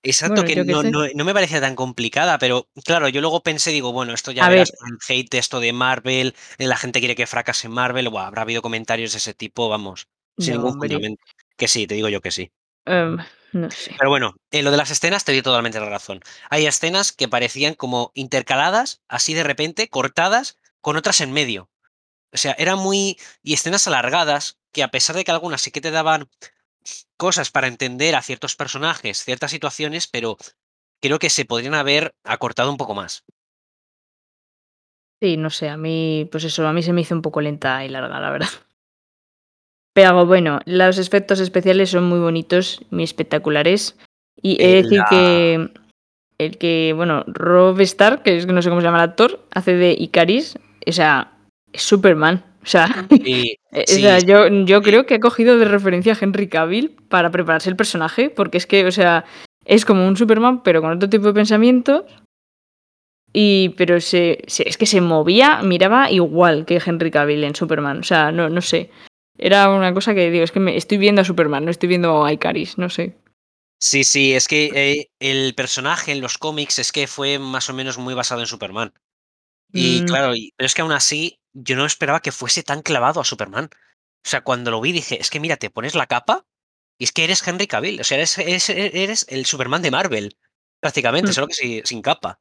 [0.07, 3.71] Exacto, Bueno, que no, no, no me parecía tan complicada, pero claro, yo luego pensé,
[3.71, 6.99] digo, bueno, esto ya A verás ver, el hate esto de Marvel, eh, la gente
[6.99, 10.07] quiere que fracase Marvel, buah, habrá habido comentarios de ese tipo, vamos,
[10.39, 11.23] sin no, ningún fundamento.
[11.57, 12.51] Que sí, te digo yo que sí.
[12.85, 13.17] em,
[13.55, 13.95] no sé.
[13.99, 16.21] Pero bueno, en lo de las escenas te doy totalmente la razón.
[16.51, 21.71] Hay escenas que parecían como intercaladas, así de repente, cortadas, con otras en medio.
[22.33, 23.17] O sea, era muy.
[23.43, 26.29] Y escenas alargadas, que a pesar de que algunas sí que te daban
[27.17, 30.37] cosas para entender a ciertos personajes, ciertas situaciones, pero
[31.01, 33.25] creo que se podrían haber acortado un poco más.
[35.23, 37.85] Sí, no sé, a mí, pues eso, a mí se me hizo un poco lenta
[37.85, 38.49] y larga, la verdad.
[39.95, 43.97] Pero bueno, los efectos especiales son muy bonitos, muy espectaculares.
[44.43, 45.07] Y he Eh, de decir la.
[45.09, 45.69] que
[46.39, 49.41] el que, bueno, Rob Stark, que es que no sé cómo se llama el actor,
[49.53, 51.33] hace de Icaris, o sea,
[51.73, 52.45] es Superman.
[52.63, 56.13] O sea, Sí, eh, o sí, sea, yo, yo creo que ha cogido de referencia
[56.15, 59.25] a Henry Cavill para prepararse el personaje, porque es que, o sea,
[59.65, 62.03] es como un Superman, pero con otro tipo de pensamientos.
[63.33, 67.99] Y, pero se, se- es que se movía, miraba igual que Henry Cavill en Superman.
[68.01, 68.91] O sea, no, no sé.
[69.37, 72.25] Era una cosa que digo, es que me estoy viendo a Superman, no estoy viendo
[72.25, 73.16] a Icaris, no sé.
[73.79, 77.75] sí, sí, es que eh, el personaje en los cómics es que fue más o
[77.75, 78.92] menos muy basado en Superman.
[79.73, 82.83] Y Mm, claro, y- pero es que aún así yo no esperaba que fuese tan
[82.83, 83.68] clavado a Superman.
[84.25, 86.47] O sea, cuando lo vi dije, es que mira, te pones la capa
[86.99, 88.01] y es que eres Henry Cavill.
[88.01, 90.37] O sea, eres, eres, eres el Superman de Marvel,
[90.81, 91.35] prácticamente, mm.
[91.35, 92.40] solo que si- sin capa.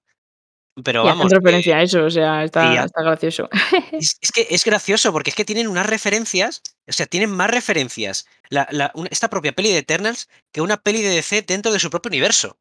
[0.83, 3.47] Pero Y hacen vamos, que referencia a eso, o sea, está, está gracioso.
[3.91, 7.49] es, es que es gracioso porque es que tienen unas referencias, o sea, tienen más
[7.51, 11.71] referencias la, la- una- esta propia peli de Eternals que una peli de DC dentro
[11.71, 12.57] de su propio universo.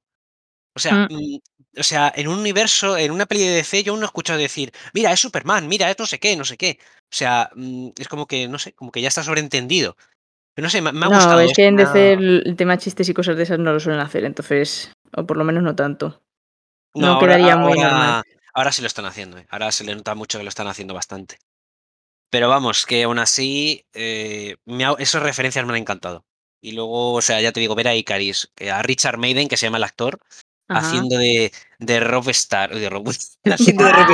[0.76, 1.14] O sea, Mm.
[1.14, 1.38] mm,
[1.78, 4.38] o sea, en un universo, en una peli de DC, yo aún no he escuchado
[4.38, 6.78] decir, mira, es Superman, mira, es no sé qué, no sé qué.
[6.82, 9.96] O sea, mm, es como que, no sé, como que ya está sobreentendido.
[10.54, 11.40] Pero no sé, me, ha no, gustado.
[11.40, 14.24] es que en DC el tema chistes y cosas de esas no lo suelen hacer,
[14.24, 16.20] entonces, o por lo menos no tanto.
[16.94, 18.22] No quedaría muy ahora- normal.
[18.54, 19.46] Ahora sí lo están haciendo, eh.
[19.48, 21.38] ahora se le nota mucho que lo están haciendo bastante.
[22.30, 26.24] Pero vamos, que aún así, eh, me ha- esas referencias me han encantado.
[26.60, 29.56] Y luego, o sea, ya te digo, ver a Icaris, que a Richard Maiden, que
[29.56, 30.20] se llama el actor,
[30.68, 30.86] Ajá.
[30.86, 33.08] haciendo de, de Rob Star, de Rob,
[33.44, 34.10] haciendo de Rob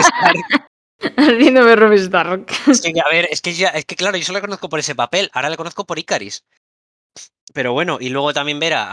[1.95, 2.47] Stark.
[2.69, 4.79] Es que, a ver, es que ya, es que claro, yo solo le conozco por
[4.79, 6.45] ese papel, ahora le conozco por Icaris.
[7.55, 8.87] Pero bueno, y luego también ver a,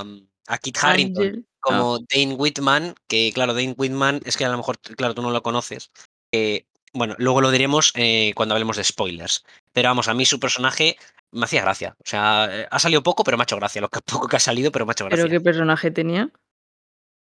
[0.00, 0.04] a,
[0.48, 1.80] a Kit Harrington Ángel.
[1.80, 5.30] como Dane Whitman, que claro, Dane Whitman es que a lo mejor, claro, tú no
[5.30, 5.90] lo conoces.
[6.32, 9.44] eh, bueno, luego lo diremos eh, cuando hablemos de spoilers.
[9.72, 10.96] Pero vamos, a mí su personaje
[11.30, 11.94] me hacía gracia.
[11.98, 13.80] O sea, eh, ha salido poco, pero me ha hecho gracia.
[13.80, 15.24] Lo que, poco que ha salido, pero me ha hecho gracia.
[15.24, 16.30] ¿Pero qué personaje tenía?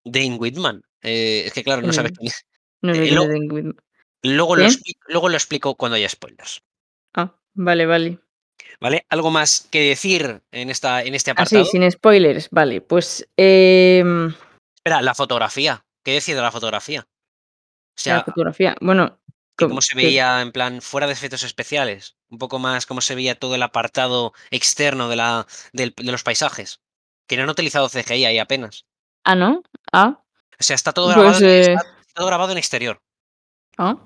[0.05, 0.81] Dane Whitman.
[1.01, 2.17] eh, es que claro, no ¿Quién sabes es?
[2.17, 2.45] quién es.
[2.81, 3.75] No sé Whitman.
[4.23, 4.71] Luego lo, ¿Quién?
[4.73, 6.61] expli- luego lo explico cuando haya spoilers.
[7.13, 8.19] Ah, vale, vale.
[8.79, 9.05] ¿Vale?
[9.09, 11.65] ¿Algo más que decir en, esta, en este Así, apartado?
[11.65, 12.81] sin spoilers, vale.
[12.81, 14.33] Pues em,
[14.75, 15.83] Espera, la fotografía.
[16.03, 17.01] ¿Qué decir de la fotografía?
[17.01, 18.75] O sea, la fotografía.
[18.79, 19.19] Bueno,
[19.57, 22.15] cómo se veía en plan fuera de efectos especiales.
[22.29, 26.79] Un poco más cómo se veía todo el apartado externo de, la, de los paisajes.
[27.27, 28.85] Que no han utilizado CGI ahí apenas.
[29.25, 29.63] Ah, ¿no?
[29.91, 30.21] Ah,
[30.59, 33.01] O sea, está todo Pues, grabado, en, eh, está todo grabado en exterior.
[33.77, 33.97] ah.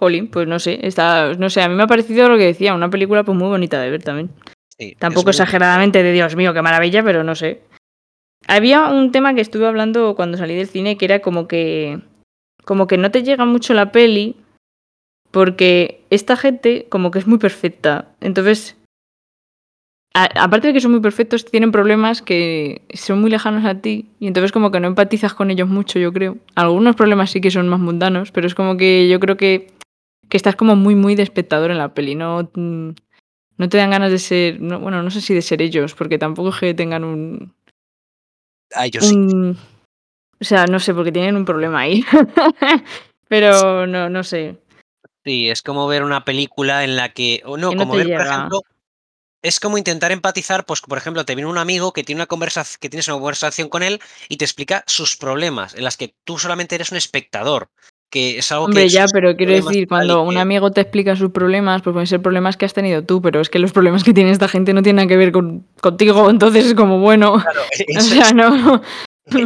[0.00, 0.78] Jolín, pues no sé.
[0.82, 3.48] Está, no sé, a mí me ha parecido lo que decía, una película pues muy
[3.48, 4.30] bonita de ver también.
[4.78, 7.60] Sí, Tampoco exageradamente de Dios mío, qué maravilla, pero no sé.
[8.48, 12.00] Había un tema que estuve hablando cuando salí del cine que era como que.
[12.64, 14.36] Como que no te llega mucho la peli.
[15.30, 18.08] Porque esta gente, como que es muy perfecta.
[18.20, 18.76] Entonces.
[20.14, 24.06] a- aparte de que son muy perfectos, tienen problemas que son muy lejanos a ti.
[24.18, 26.38] Y entonces, como que no empatizas con ellos mucho, yo creo.
[26.56, 29.68] Algunos problemas sí que son más mundanos, pero es como que yo creo que.
[30.30, 32.14] Que estás como muy, muy de espectador en la peli.
[32.14, 32.50] No.
[32.54, 32.90] mm,
[33.58, 36.16] no te dan ganas de ser, no, bueno, no sé si de ser ellos, porque
[36.16, 37.52] tampoco es que tengan un,
[38.74, 39.16] Ay, yo sí.
[40.40, 42.04] o sea, no sé, porque tienen un problema ahí.
[43.28, 44.58] Pero no, no sé.
[45.24, 47.42] Sí, es como ver una película en la que.
[47.44, 48.62] O no, Que no como ver, por ejemplo.
[49.42, 52.78] Es como intentar empatizar, pues, por ejemplo, te viene un amigo que tiene una conversación,
[52.78, 56.38] que tienes una conversación con él y te explica sus problemas, en las que tú
[56.38, 57.70] solamente eres un espectador.
[58.10, 58.88] Que es algo Hombre, que.
[58.88, 62.20] ya, pero quiero decir, cuando un que- amigo te explica sus problemas, pues pueden ser
[62.20, 64.82] problemas que has tenido tú, pero es que los problemas que tiene esta gente no
[64.82, 67.66] tienen nada que ver con, contigo, entonces es como, bueno, Claro, o
[67.98, 68.82] eso, sea, no.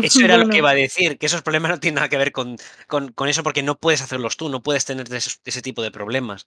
[0.02, 2.32] eso era lo que iba a decir, que esos problemas no tienen nada que ver
[2.32, 2.56] con,
[2.88, 5.90] con, con eso porque no puedes hacerlos tú, no puedes tener esos- ese tipo de
[5.90, 6.46] problemas.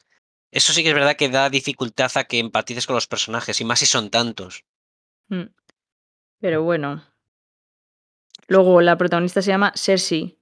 [0.52, 3.66] Eso sí que es verdad que da dificultad a que empatices con los personajes, y
[3.66, 4.64] más si son tantos.
[5.30, 5.50] Mm.
[6.40, 7.04] Pero bueno.
[8.48, 10.40] Luego la protagonista se llama Cersei.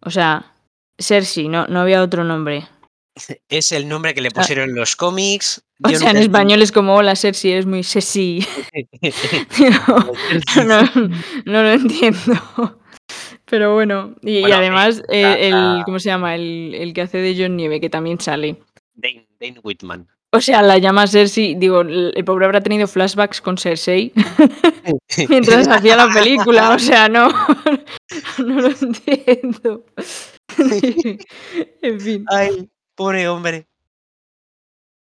[0.00, 0.54] O sea,
[0.98, 2.66] Cersei, no, no había otro nombre.
[3.48, 5.62] Es el nombre que le sea, pusieron en los cómics.
[5.84, 8.46] O yo sea, en español es como, hola Cersei, eres muy Cersei.
[8.72, 10.82] entendí- Tío, no,
[11.44, 12.80] no lo entiendo.
[13.44, 16.34] Pero bueno, y, y Bueno, además eh, eh, la- el, la- ¿cómo se llama?
[16.34, 18.56] El, el que hace de John Nieve, que también sale.
[18.94, 20.08] Dane, Dane Whitman.
[20.32, 24.12] O sea, la llama Cersei, digo, el, el pobre habrá tenido flashbacks con Cersei
[25.28, 27.28] mientras hacía la película, o sea, no,
[28.38, 29.84] no lo entiendo.
[31.82, 33.66] en fin, Ay, pobre hombre.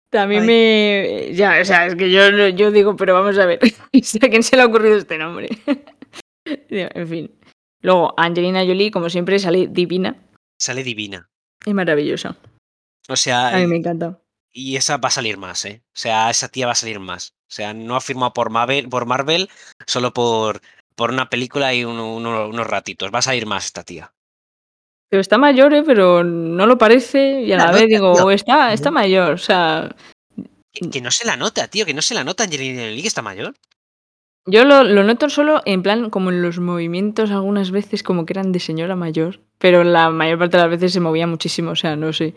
[0.10, 0.48] también Ay.
[0.48, 1.34] me...
[1.34, 3.60] Ya, o sea, es que yo, yo digo, pero vamos a ver,
[4.22, 5.50] ¿a quién se le ha ocurrido este nombre?
[6.46, 7.40] en fin.
[7.82, 10.16] Luego, Angelina Jolie, como siempre, sale divina
[10.60, 11.30] Sale divina.
[11.66, 12.38] y maravillosa.
[13.10, 14.20] O sea, A mí me encanta.
[14.52, 15.84] y esa va a salir más, ¿eh?
[15.88, 17.34] O sea, esa tía va a salir más.
[17.48, 19.50] O sea, no ha firmado por Marvel, por Marvel
[19.86, 20.62] solo por,
[20.96, 23.12] por una película y uno- uno- unos ratitos.
[23.14, 24.15] Va a salir más esta tía.
[25.10, 25.84] Pero está mayor, ¿eh?
[25.86, 27.42] Pero no lo parece.
[27.44, 28.32] Y a La la vez nota, digo, tío.
[28.32, 29.34] está, está mayor.
[29.34, 29.96] O sea,
[30.74, 33.08] Que, que no se la nota, tío, que no se la nota Angelina Jolie que
[33.08, 33.54] está mayor.
[34.48, 38.34] yo lo, lo noto solo en plan, como en los movimientos algunas veces, como que
[38.34, 39.40] eran de señora mayor.
[39.58, 41.72] Pero la mayor parte de las veces se movía muchísimo.
[41.72, 42.34] O sea, no sé.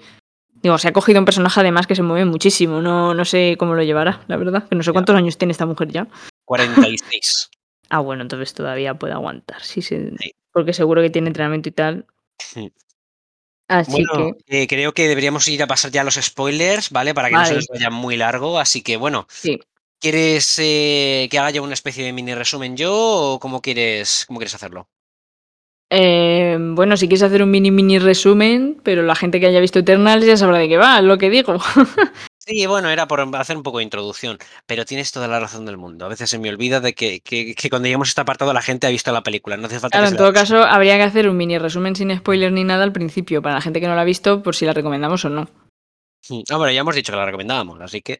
[0.63, 2.81] Digo, se ha cogido un personaje además que se mueve muchísimo.
[2.81, 4.69] No, no sé cómo lo llevará, la verdad.
[4.69, 4.93] Que no sé Ya.
[4.93, 6.07] cuántos años tiene esta mujer ya.
[6.45, 7.51] 46.
[7.91, 9.63] Ah, bueno, entonces todavía puede aguantar.
[9.63, 9.97] Sí, sí.
[10.21, 10.33] Sí.
[10.53, 12.05] Porque seguro que tiene entrenamiento y tal.
[12.39, 12.73] Sí.
[13.69, 17.13] Así Bueno, que, eh, creo que deberíamos ir a pasar ya a los spoilers, ¿vale?
[17.13, 18.59] Para que no se nos vaya muy largo.
[18.59, 19.61] Así que, bueno, sí.
[20.01, 24.39] ¿quieres eh, que haga yo una especie de mini resumen yo o cómo quieres, cómo
[24.39, 24.89] quieres hacerlo?
[25.91, 29.79] Eh, bueno, si quieres hacer un mini mini resumen, pero la gente que haya visto
[29.79, 31.59] Eternals ya sabrá de qué va, lo que digo.
[32.49, 35.77] Sí, bueno, era por hacer un poco de introducción, pero tienes toda la razón del
[35.77, 36.07] mundo.
[36.07, 38.63] A veces se me olvida de que, que, que cuando llegamos a este apartado la
[38.63, 39.59] gente ha visto la película.
[39.59, 39.99] No hace falta.
[39.99, 42.85] Claro, que en todo caso, habría que hacer un mini resumen sin spoilers ni nada
[42.85, 45.29] al principio, para la gente que no la ha visto, por si la recomendamos o
[45.29, 45.47] no.
[46.23, 46.43] Sí.
[46.51, 48.19] Ah, bueno, ya hemos dicho que la recomendábamos, así que.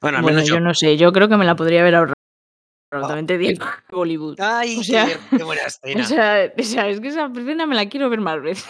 [0.00, 0.54] Bueno, al menos bueno, yo...
[0.54, 0.60] yo...
[0.60, 2.14] no sé, yo creo que me la podría haber ahorrado.
[2.92, 4.40] Ah, Totalmente digo Bollywood.
[4.40, 6.00] Ay, o sea, qué, buena escena.
[6.00, 8.64] O sea, o sea, es que esa escena me la quiero ver más veces.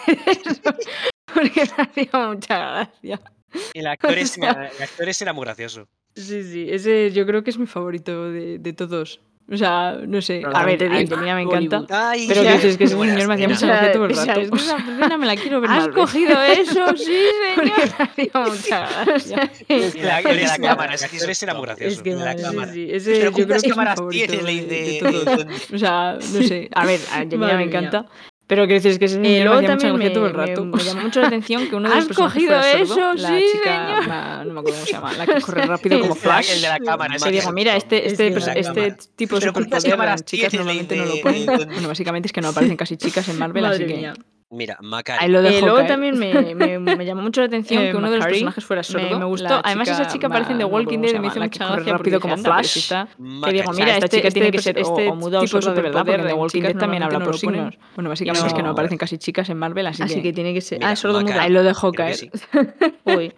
[1.34, 3.20] porque me hacía mucha gracia.
[3.74, 4.70] El actor, o sea...
[4.76, 5.88] el actor ese era muy gracioso.
[6.14, 9.20] Sí, sí, ese yo creo que es mi favorito de, de todos.
[9.52, 10.42] O sea, no sé.
[10.54, 12.10] A ver, te digo, me encanta.
[12.10, 14.40] Ay, pero que es que ese señor me hacía mucha gracia todo el rato.
[14.40, 15.70] Es Esa escena me la quiero ver.
[15.70, 16.86] ¿Has cogido eso?
[16.96, 18.50] Sí, señor.
[18.50, 19.50] mucha gracia.
[19.96, 21.96] La, la cámara, ese actor era muy gracioso.
[21.96, 22.72] Es que la cámara.
[22.72, 22.88] Sí.
[22.90, 25.46] Ese, pero yo creo que es mi favorito de, de, de todos.
[25.74, 26.70] O sea, no sé.
[26.72, 28.06] A ver, a Angelina me encanta.
[28.54, 30.64] Pero que decir, es que ese niño eh, luego me también me, todo el rato.
[30.64, 32.94] Me, me, llamó mucho la atención que uno de los ¿Has cogido eso?
[32.94, 35.98] Sordo, la sí, chica, la, no me acuerdo cómo se llama, la que corre rápido
[35.98, 36.50] como Flash.
[36.52, 37.18] El de la cámara.
[37.18, 41.04] Se dijo, mira, este, este, es este, este tipo de superpoder las chicas normalmente no
[41.04, 41.46] lo ponen.
[41.46, 44.12] Bueno, básicamente es que no aparecen casi chicas en Marvel, así que...
[44.54, 45.28] Mira, Macari.
[45.28, 48.12] Lo eh, luego también me, me, me, llamó mucho la atención eh, que uno Macari,
[48.12, 49.10] de los personajes fuera sordo.
[49.10, 49.48] Me, me gustó.
[49.48, 52.20] Chica, Además, esa chica aparece en The Walking Dead y me hizo mucha gracia rápido
[52.20, 52.92] como Flash.
[53.44, 55.82] Que digo, mira, esta este, chica este, tiene que ser este o, muda o de
[55.82, 57.76] verdad, porque en The Walking Dead también habla por signos.
[57.96, 60.04] Bueno, básicamente es que no aparecen casi chicas en Marvel, así que...
[60.04, 60.84] Así que tiene que ser...
[60.84, 61.42] Ah, sordo muda.
[61.42, 62.30] Ahí lo de Hawkeye.
[63.04, 63.32] Uy.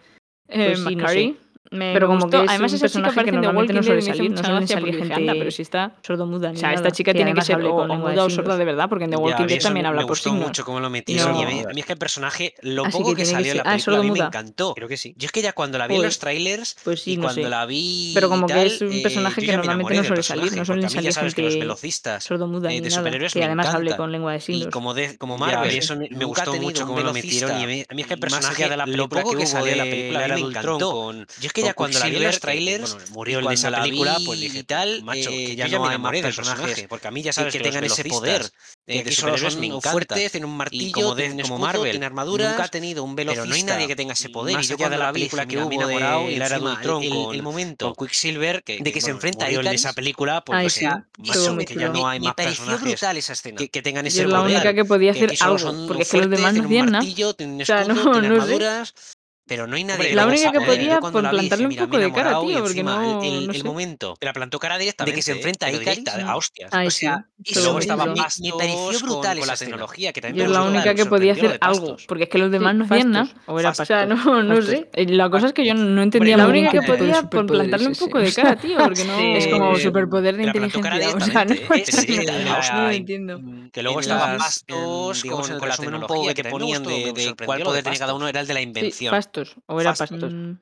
[0.46, 1.36] Pues eh, Macari.
[1.70, 4.96] Pero como que además un esa personaje que normalmente no suele salir, no suele salir
[4.96, 6.50] gente anda, pero si está sordomuda.
[6.50, 9.10] O sea, esta chica tiene que ser o, muda o sorda de verdad, porque en
[9.10, 10.34] The Walking Dead también habla por signos.
[10.34, 11.36] Me gustó mucho cómo lo metieron.
[11.36, 13.98] A, mí, es que el personaje, lo ah, poco que, salió en la ah, película,
[13.98, 14.74] a mí me encantó.
[14.74, 15.14] Creo que sí.
[15.16, 17.66] Yo es que ya cuando la vi en los pues, trailers, pues y cuando la
[17.66, 20.88] vi Pero como que es un eh, personaje que normalmente no suele salir, no suelen
[20.90, 24.68] salir gente los velocistas, sordomuda eh, de superhéroes que además hable con lengua de signos.
[24.68, 27.50] Y como como Marvel, eso me gustó mucho cómo lo metieron.
[27.50, 30.40] A mí es que el personaje de la película que salió en la película me
[30.40, 31.12] encantó
[31.62, 35.46] ya cuando la vi los trailers, murió en esa película, pues dije, tal, macho, eh,
[35.46, 38.42] que ya no hay más personaje, porque a mí ya sabes que, tengan ese poder
[38.42, 43.48] eh, eh, de que fuertes, un martillo, como, Marvel, nunca ha tenido un velocista, pero
[43.48, 44.60] no hay nadie que tenga ese poder.
[44.60, 48.92] Y yo cuando la película que hubo enamorado y la era el momento Quicksilver, de
[48.92, 52.34] que se enfrenta a esa película, pues que ya no hay más
[52.80, 54.76] brutal esa escena, que tengan ese poder.
[55.88, 56.54] porque los demás
[57.86, 58.94] no armaduras,
[59.46, 60.14] pero no hay nadie.
[60.14, 63.52] La única que podía por plantarle un poco de cara, tío, porque no, el, no
[63.52, 63.58] sé.
[63.58, 64.16] el, momento.
[64.20, 65.12] La plantó cara directamente.
[65.12, 66.74] De que se enfrenta eh, a a hostias.
[66.74, 70.20] Ahí o sea, y luego estaba pastos, me, pareció brutal con, con la tecnología que
[70.20, 70.46] también.
[70.46, 73.10] Yo la única que podía hacer algo, porque es que los demás sí, no hacían
[73.12, 73.28] nada.
[73.46, 74.88] O era O sea, no, no sé.
[74.94, 78.18] La cosa es que yo no entendía La única que podía por plantarle un poco
[78.18, 79.18] de cara, tío, porque no.
[79.18, 81.14] Es como superpoder de inteligencia.
[81.14, 81.44] O sea,
[82.74, 83.40] no entiendo.
[83.72, 88.26] Que luego estaban pastos con la tecnología que ponían de cuál poder tenía cada uno,
[88.26, 89.14] era el de la invención.
[89.66, 90.32] O era Fastos.
[90.32, 90.52] Mm,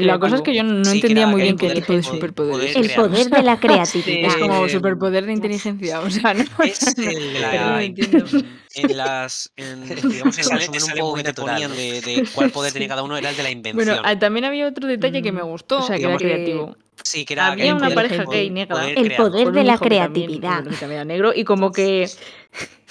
[0.00, 2.76] la cosa es que yo no entendía muy bien qué tipo de superpoder.
[2.76, 4.28] El poder de la creatividad.
[4.28, 6.00] Es como superpoder de inteligencia.
[6.00, 6.44] O sea, ¿no?
[8.76, 9.52] En, en las.
[9.56, 13.16] Digamos, en sale, un poco que te ponían de, de, cuál poder tenía cada uno,
[13.16, 14.00] era el de la invención.
[14.02, 15.78] Bueno, también había otro detalle que me mm, gustó.
[15.78, 16.74] O sea, que era creativo.
[17.02, 18.88] Sí, que era Había una pareja gay negra.
[18.88, 20.64] El poder de la creatividad.
[21.04, 22.08] negro y como que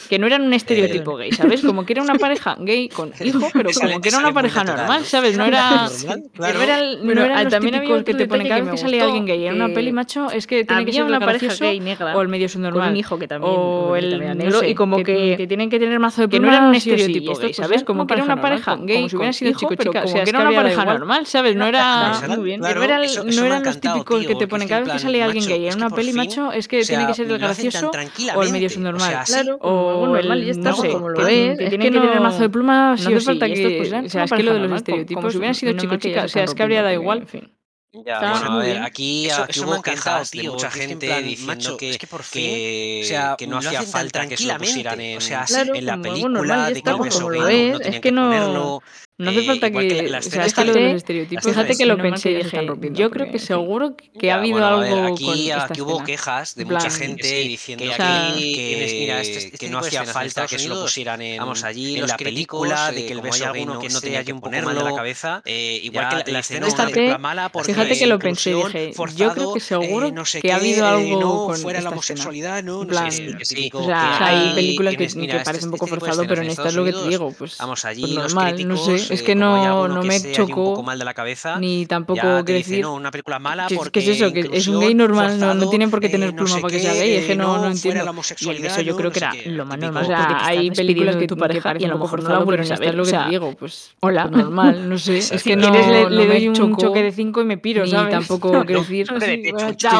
[0.09, 1.23] que no eran un estereotipo eh.
[1.23, 1.61] gay, ¿sabes?
[1.61, 5.05] Como que era una pareja gay con hijo, pero como que era una pareja normal,
[5.05, 5.37] ¿sabes?
[5.37, 5.89] No era.
[6.33, 6.57] Claro.
[6.57, 9.45] No era, no era también que te ponen cada vez que salía alguien gay.
[9.45, 12.15] En una peli, macho, es que tiene que ser una pareja gay negra.
[12.15, 12.91] O el medio subnormal.
[12.91, 13.53] un hijo que también.
[13.55, 14.63] O el negro.
[14.63, 17.53] Y como que, tienen que tener mazo de Que no era un pues, estereotipo gay,
[17.53, 17.83] ¿sabes?
[17.83, 19.09] Como que era una pareja gay.
[19.09, 19.23] Como.
[19.23, 21.55] Como que era una pareja normal, ¿sabes?
[21.55, 22.13] No era.
[22.27, 25.67] No eran los típicos que te ponen cada vez que salía alguien gay.
[25.67, 27.91] En una peli, macho, es que tiene que ser el gracioso
[28.35, 29.23] o el medio subnormal.
[29.25, 31.69] Claro o algo normal y no pues, que es.
[31.69, 33.21] Que mazo de pluma, no.
[33.21, 33.53] Falta que...
[33.53, 35.31] Esto, pues, o sea, es que lo de los estereotipos.
[35.31, 36.25] Si hubieran sido chicos, chicas.
[36.25, 37.19] O sea, es que habría dado igual.
[37.19, 37.53] En fin.
[37.93, 39.29] Bueno, a ver, aquí,
[39.63, 41.95] hubo quejas de mucha gente diciendo que,
[43.37, 46.81] que, no hacía falta que se lo pusieran en, o sea, en la película, de
[46.81, 48.81] que no, pues, no, es, que no,
[49.31, 51.43] los estereotipos.
[51.45, 52.89] fíjate pues, que lo menos mal pensé ya y dije.
[52.93, 55.63] Yo creo que seguro que Ya, ha habido bueno, a ver, algo aquí, con esta
[55.65, 56.05] aquí hubo escena.
[56.05, 59.79] quejas de mucha gente sí, diciendo que que, aquí, que, mira, este- este, que no
[59.79, 63.05] hacía falta que se lo pusieran en, vamos, allí en los la película, eh, de
[63.05, 64.95] que el beso gay no, que no no tenía tenía que mal de la ponerlo.
[64.95, 68.07] cabeza, eh, igual igual que la, escena es una Fíjate- película mala porque fíjate que
[68.07, 70.89] lo pensé y dije, yo creo que seguro eh, no sé que ha habido eh,
[70.89, 74.23] algo no, con fuera esta la homosexualidad, no, no sé, lo que O sea, que
[74.23, 77.07] hay películas que, que parecen un poco forzado, pero en esta es lo que te
[77.07, 77.59] digo, pues,
[79.13, 80.61] es que no, no que me chocó.
[80.61, 82.81] Un poco mal de la cabeza, ni tampoco ya decir.
[82.81, 83.67] No, una película mala.
[83.67, 84.33] ¿Qué, porque ¿qué es eso?
[84.33, 86.55] Que es un gay normal, forzado, no, no, tienen por qué tener eh, pluma no
[86.55, 87.13] sé porque sea gay.
[87.13, 88.03] Es que no, no entiendo.
[88.39, 90.03] Y el beso yo creo que era lo más normal.
[90.03, 93.03] O sea, hay películas que tu pareja y a lo mejor no pero sabes lo
[93.03, 93.55] que te digo.
[93.57, 95.17] Pues hola, normal, no sé.
[95.17, 95.71] Es que no
[96.09, 98.11] le doy un choque de 5 y me piro, ¿sabes?
[98.11, 99.07] tampoco quiero decir.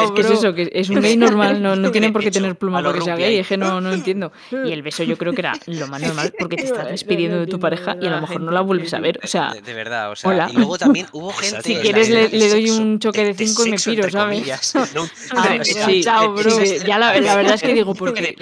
[0.04, 2.82] Es que es eso, que es un gay normal, no tienen por qué tener pluma
[2.82, 3.38] porque sea gay.
[3.38, 4.32] Es que no entiendo.
[4.50, 7.46] Y el beso yo creo que era lo más normal porque te estás despidiendo de
[7.46, 9.52] tu pareja y a lo mejor no la vuelves a o sea.
[9.52, 10.30] De, de verdad, o sea.
[10.30, 10.48] Hola.
[10.50, 11.62] Y luego también hubo gente.
[11.62, 14.74] si quieres, le, le, doy un choque de 5 y me piro, ¿sabes?
[14.94, 16.62] No, ah, sí, chao, bro.
[16.62, 18.36] Ya la, la, verdad es que digo, porque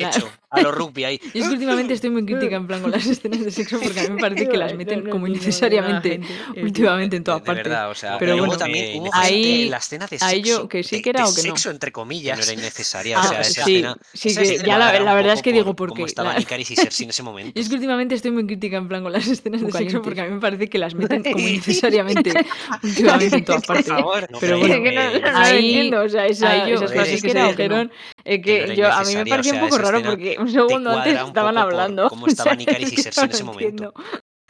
[0.53, 1.21] a los rugby ahí.
[1.35, 4.01] Yo es que últimamente estoy muy crítica en plan con las escenas de sexo porque
[4.01, 6.21] a mí me parece que las meten como innecesariamente
[6.55, 7.73] eh, últimamente en todas partes.
[7.89, 10.69] o sea, pero bueno, también eh, ahí, la escena de sexo.
[10.69, 11.57] que sí que era o que no.
[11.57, 12.39] Sexo entre comillas.
[12.39, 13.19] No era innecesaria.
[13.19, 13.97] o ah, sea, esa escena.
[14.13, 14.35] Sí,
[14.65, 15.93] ya la, verdad es que digo porque.
[15.93, 17.53] Como estaba Icaris y Cersei en ese momento.
[17.63, 20.25] Es que últimamente estoy muy crítica en plan con las escenas de sexo porque a
[20.25, 22.33] mí me parece que las meten como innecesariamente
[22.83, 23.87] últimamente en todas partes.
[23.87, 25.01] por favor Pero bueno,
[25.35, 27.93] ahí, o sea, esas frases que se dijeron
[28.25, 30.91] es que yo, a mí me parecía o sea, un poco raro porque un segundo
[30.91, 32.09] antes estaban hablando.
[32.09, 33.93] ¿Cómo estaban Icaris y Serso en ese momento?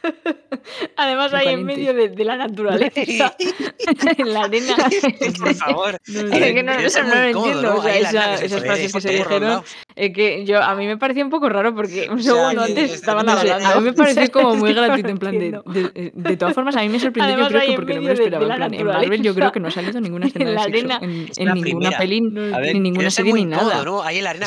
[0.96, 3.34] Además, ahí en medio de, de la naturaleza,
[4.18, 4.76] en la arena.
[5.38, 5.98] Por favor.
[6.06, 7.76] No, no, es que no, eso no lo entiendo.
[7.76, 9.62] O sea, esa, esas frases que se dijeron,
[9.96, 12.64] eh, que yo, a mí me parecía un poco raro porque un segundo o sea,
[12.64, 13.68] antes estaban hablando.
[13.68, 16.76] A mí me pareció como muy gratuito, en plan, de, de, eh, de, todas formas,
[16.76, 18.44] a mí me sorprendió, Además, yo creo que porque no me lo esperaba.
[18.44, 20.80] en plan, en Marvel yo creo que no ha salido ninguna escena en la de
[20.80, 23.84] sexo, en, en ninguna peli, ni ninguna serie, ni nada.
[24.04, 24.46] Ahí en la arena,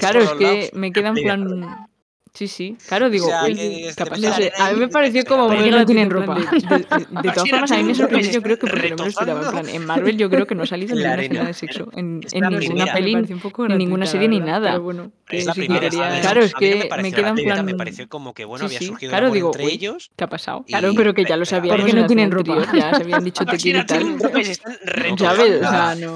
[0.00, 1.88] claro, es que me queda en plan...
[2.36, 6.34] Sí, sí, claro, digo, o sea, a mí me pareció como muy no tienen ropa.
[6.36, 9.16] De, todas formas, a mí me sorprendió, yo creo que por lo menos
[9.72, 12.92] en Marvel yo creo que no ha salido ninguna escena de sexo, en, en ninguna
[12.92, 14.76] peli, en ninguna serie ni nada.
[14.78, 15.12] Bueno.
[15.26, 17.64] Claro, es que me, me queda en plan...
[17.64, 20.10] Me pareció como que, bueno, había surgido claro, digo, entre ellos.
[20.14, 20.64] ¿Qué ha pasado?
[20.64, 21.76] Claro, pero que ya lo sabían.
[21.78, 22.64] Porque no tienen ropa.
[22.72, 24.18] Ya se habían dicho te quiero y tal.
[25.12, 26.14] O sea, no...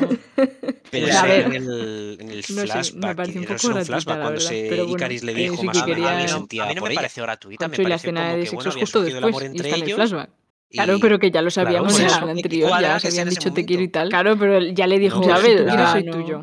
[0.91, 6.29] Pero en el flashback, en el flashback, cuando se Icaris le dijo más mal me
[6.29, 6.65] sentía.
[6.65, 8.45] A mí no por me pareció gratuita, Concho, me pareció y la escena como de
[8.45, 9.89] que bueno, había justo después, el amor entre y está ellos.
[9.89, 10.31] En el flashback.
[10.71, 13.67] Claro, pero que ya lo sabíamos claro, en la anterior, ya se habían dicho te
[13.67, 14.09] quiero y tal.
[14.09, 16.43] Claro, pero ya le dijo, ya ves, yo soy tuyo.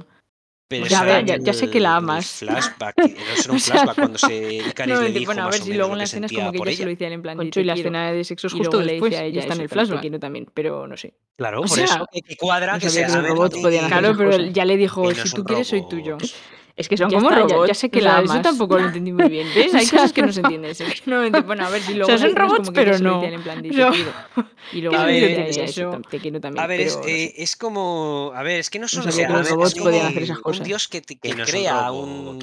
[0.69, 2.41] Pero ya, ve, ya, ya, sé que la amas.
[2.41, 2.95] El flashback,
[3.47, 5.97] no un flashback cuando se Caris no, le dijo bueno, a ver si luego en
[5.97, 8.12] la escena es como que ella, se lo dice en plan Concho, y la escena
[8.12, 10.86] de sexo es justo le dice a ella está en el flashback, quiero también, pero
[10.86, 11.13] no sé.
[11.38, 14.13] Claro, o por sea, eso que cuadra no que sea, que los robots podían Claro,
[14.17, 16.17] pero ya le dijo, si tú quieres soy tuyo.
[16.77, 17.67] Es que son como robots.
[17.67, 19.47] Ya, sé que o la Eso tampoco lo entendí muy bien.
[19.73, 20.75] Hay cosas que no se entienden.
[21.45, 23.21] Bueno, a ver, si luego o sea, son robots, pero no.
[23.43, 23.65] Plan.
[23.65, 26.63] Y luego a ver, eso, te quiero también.
[26.63, 28.31] A ver, es, eh, es, como.
[28.35, 29.05] A ver, es que no son.
[29.05, 30.59] Robots hacer esas cosas.
[30.59, 32.39] Un dios que, que crea un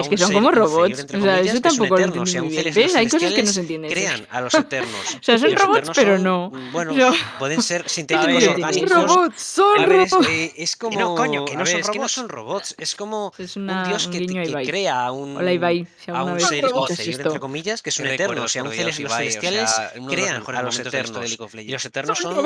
[0.00, 1.04] es que son ser, como robots.
[1.04, 2.50] O sea, comillas, eso tampoco lo entiendo.
[2.74, 2.94] ¿Ves?
[2.94, 3.90] Hay cosas que no se entienden.
[3.90, 5.14] Crean a los eternos.
[5.20, 6.50] o sea, son robots, pero son, no.
[6.72, 6.92] Bueno,
[7.38, 8.90] pueden ser sintéticos ver, orgánicos.
[8.90, 10.28] Son robots, son ver, robots.
[10.28, 10.98] Es, eh, es, como.
[10.98, 11.88] No, coño, que no, ver, son robots.
[11.88, 12.74] Es que no son robots.
[12.78, 16.10] Es como es una, un dios que, un que crea a un, Hola, Ibai, si
[16.10, 18.44] a un ser entre comillas, que son eternos.
[18.44, 19.74] O sea, un los celestiales
[20.08, 21.38] crean a los eternos.
[21.54, 22.36] Y los eternos son.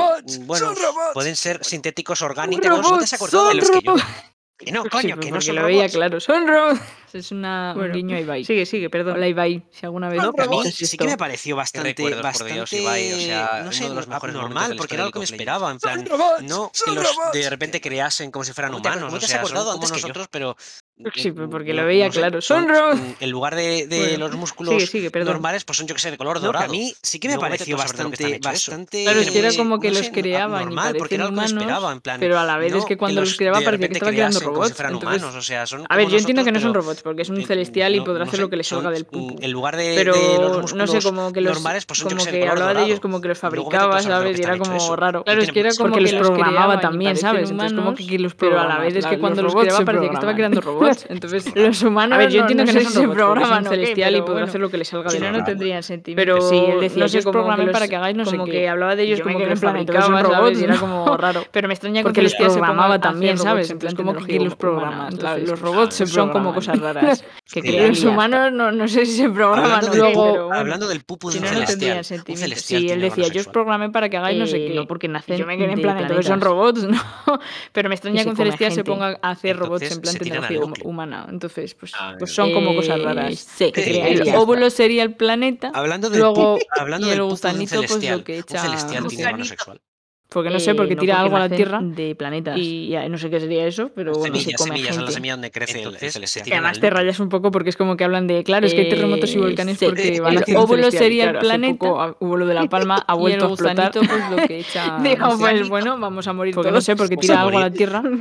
[0.46, 0.74] Bueno,
[1.14, 2.68] pueden ser sintéticos orgánicos.
[2.68, 3.94] ¿No te has acordado de los que yo.?
[4.72, 5.92] no, coño, que no son robots.
[5.92, 6.20] claro.
[6.20, 6.81] Son robots.
[7.12, 8.44] Es una, bueno, un guiño a Ibai.
[8.44, 9.14] Sigue, sigue, perdón.
[9.16, 10.23] Hola Ibai, si alguna vez...
[10.23, 11.94] No, pero sí, sí que me pareció bastante...
[12.23, 15.18] bastante Dios, Ibai, o sea, no sé, de los mejores normal, porque era lo que
[15.18, 15.70] me esperaba.
[15.70, 16.05] En plan,
[16.42, 19.12] no que los de repente creasen como si fueran humanos.
[19.12, 20.57] No te has acordado antes que nosotros, pero
[21.14, 22.40] Sí, porque lo veía claro.
[22.40, 26.40] Son robots En lugar de, los músculos normales, pues son yo que sé, de color
[26.40, 26.66] dorado.
[26.66, 29.05] A mí sí que me pareció bastante, bastante.
[29.05, 30.64] Claro, es que era como que los sé, creaban.
[30.64, 32.20] Normal, porque era humanos, lo que esperaba, en plan.
[32.20, 34.77] Pero a la vez es que cuando los, los creaba parecía que estaban creando robots.
[34.77, 35.03] Si entonces...
[35.03, 37.42] humanos, o sea, son a ver, yo entiendo que no son robots, porque es un
[37.42, 39.36] Celestial y podrá hacer lo que le salga del pupo.
[39.40, 40.14] En lugar de, pero,
[40.60, 43.28] los no sé, como que los, normales, pues como que, hablaba de ellos como que
[43.28, 44.38] los fabricaba, ¿sabes?
[44.38, 45.24] Y era como raro.
[45.24, 47.50] Claro, es que era como que los programaba también, ¿sabes?
[47.50, 50.14] Entonces como que los Pero a la vez es que cuando los creaba parecía que
[50.14, 51.06] estaba creando robots.
[51.08, 54.60] Entonces, los humanos A ver, yo entiendo que no se programan Celestial y podrá hacer
[54.60, 56.16] lo que le salga del no tendrían sentido.
[56.16, 59.04] Pero sí, él decía, yo programé para que hagáis no sé Como que hablaba de
[59.04, 60.50] ellos como que los fabricaba.
[60.50, 61.44] Y era como raro.
[61.50, 63.70] Pero me extraña que los programaba también, ¿sabes?
[63.70, 65.16] Entonces como que los programan.
[65.46, 66.89] Los robots son como cosas raras.
[67.53, 70.33] que Sí, Los humanos no, no sé si se programan Hablando, o del qué, pupu-
[70.33, 71.96] pero hablando del pupu de Si un no, celestial.
[71.98, 73.53] un celestial Sí, él decía, yo os sexual.
[73.53, 74.74] programé para que hagáis no sé Eh, qué.
[74.74, 77.00] no, porque nacen yo me quedé en de plan, entonces son robots, ¿no?
[77.72, 78.90] Pero me extraña que se un celestial se gente.
[78.90, 81.26] ponga a hacer robots Entonces, en plan se tecnología humana.
[81.29, 83.35] Entonces, pues, Ah, pues son como cosas Eh, raras.
[83.38, 85.70] sí, el óvulo sería el planeta.
[85.74, 88.24] Hablando del Luego, pupu, hablando y del el un gusanito, pues, lo celestial.
[88.24, 89.57] que un echa- celestial no tiene sé.
[90.30, 91.80] Porque no sé, eh, porque no tira porque algo a la Tierra.
[91.82, 92.56] De planetas.
[92.56, 95.04] Y ya, no sé qué sería eso, pero bueno, semillas, se come semillas, gente.
[95.06, 97.76] la semilla donde crece Entonces, el, el, el Además te rayas un poco porque es
[97.76, 100.20] como que hablan de, claro, es que hay eh, terremotos y volcanes eh, porque eh,
[100.20, 101.78] van a El óvulo sería claro, el planeta.
[101.78, 104.28] Poco, ah, óvulo de la Palma ha vuelto y el gusanito, a explotar.
[104.28, 104.98] pues lo que echa...
[105.02, 106.78] Dijo, pues bueno, vamos a morir porque todos.
[106.78, 108.02] no sé, porque tira algo a la Tierra.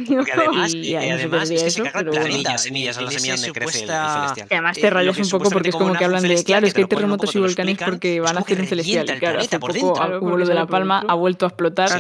[0.70, 3.36] Y ya, además no sé es que se eso, pero semillas, semillas a la semilla
[3.36, 4.48] donde crece el celestial.
[4.50, 6.82] Además eh, te rayas un poco porque es como que hablan de, claro, es que
[6.82, 9.06] hay terremotos y volcanes porque van a hacer un celestial.
[9.10, 11.99] Y claro, hace poco óvulo de la Palma ha vuelto a explotar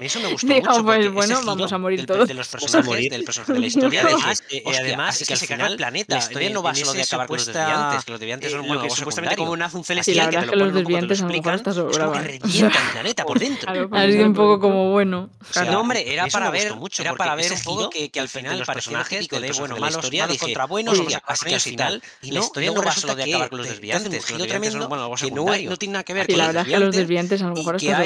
[0.00, 2.28] eso me gustó Digo, pues bueno, vamos a morir todos.
[2.28, 3.10] De los personajes, morir.
[3.10, 4.02] de la historia.
[4.04, 6.14] Además, eh, hostia, además que, se planeta.
[6.14, 8.56] La eh, historia no va solo de acabar con los desviantes, que los desviantes eh,
[8.56, 10.30] son una supuestamente como nace un celestial.
[10.30, 12.14] Que, los desviantes a lo mejor está sobrado.
[12.14, 13.88] Es revienta el planeta por dentro.
[13.92, 15.30] Ha sido un poco como bueno.
[15.70, 19.20] No, hombre, era para ver era para ver un poco que al final el personaje
[19.20, 22.02] de bueno, malos, contra buenos y y tal.
[22.22, 24.30] Y la historia no va solo de acabar con los desviantes.
[24.30, 28.04] La verdad que los desviantes a lo mejor hasta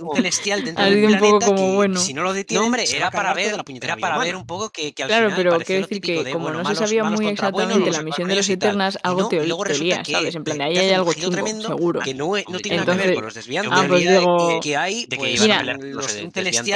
[0.00, 2.00] un celestial dentro de un poco como que, bueno.
[2.00, 4.70] si no lo detiene, no, hombre, era para ver, la era para ver un poco
[4.70, 7.04] que, que al claro, final pero quiero decir que de, como bueno, no se sabía
[7.04, 10.34] muy exactamente la misión de los Eternas, algo no, teoría, teoría ¿sabes?
[10.34, 12.00] En plan, ahí hay algo chungo, tremendo, seguro.
[12.00, 13.72] Que no, no tiene nada que ver con los desviantes.
[13.74, 15.76] Ah, pues digo, que hay, pues, mira,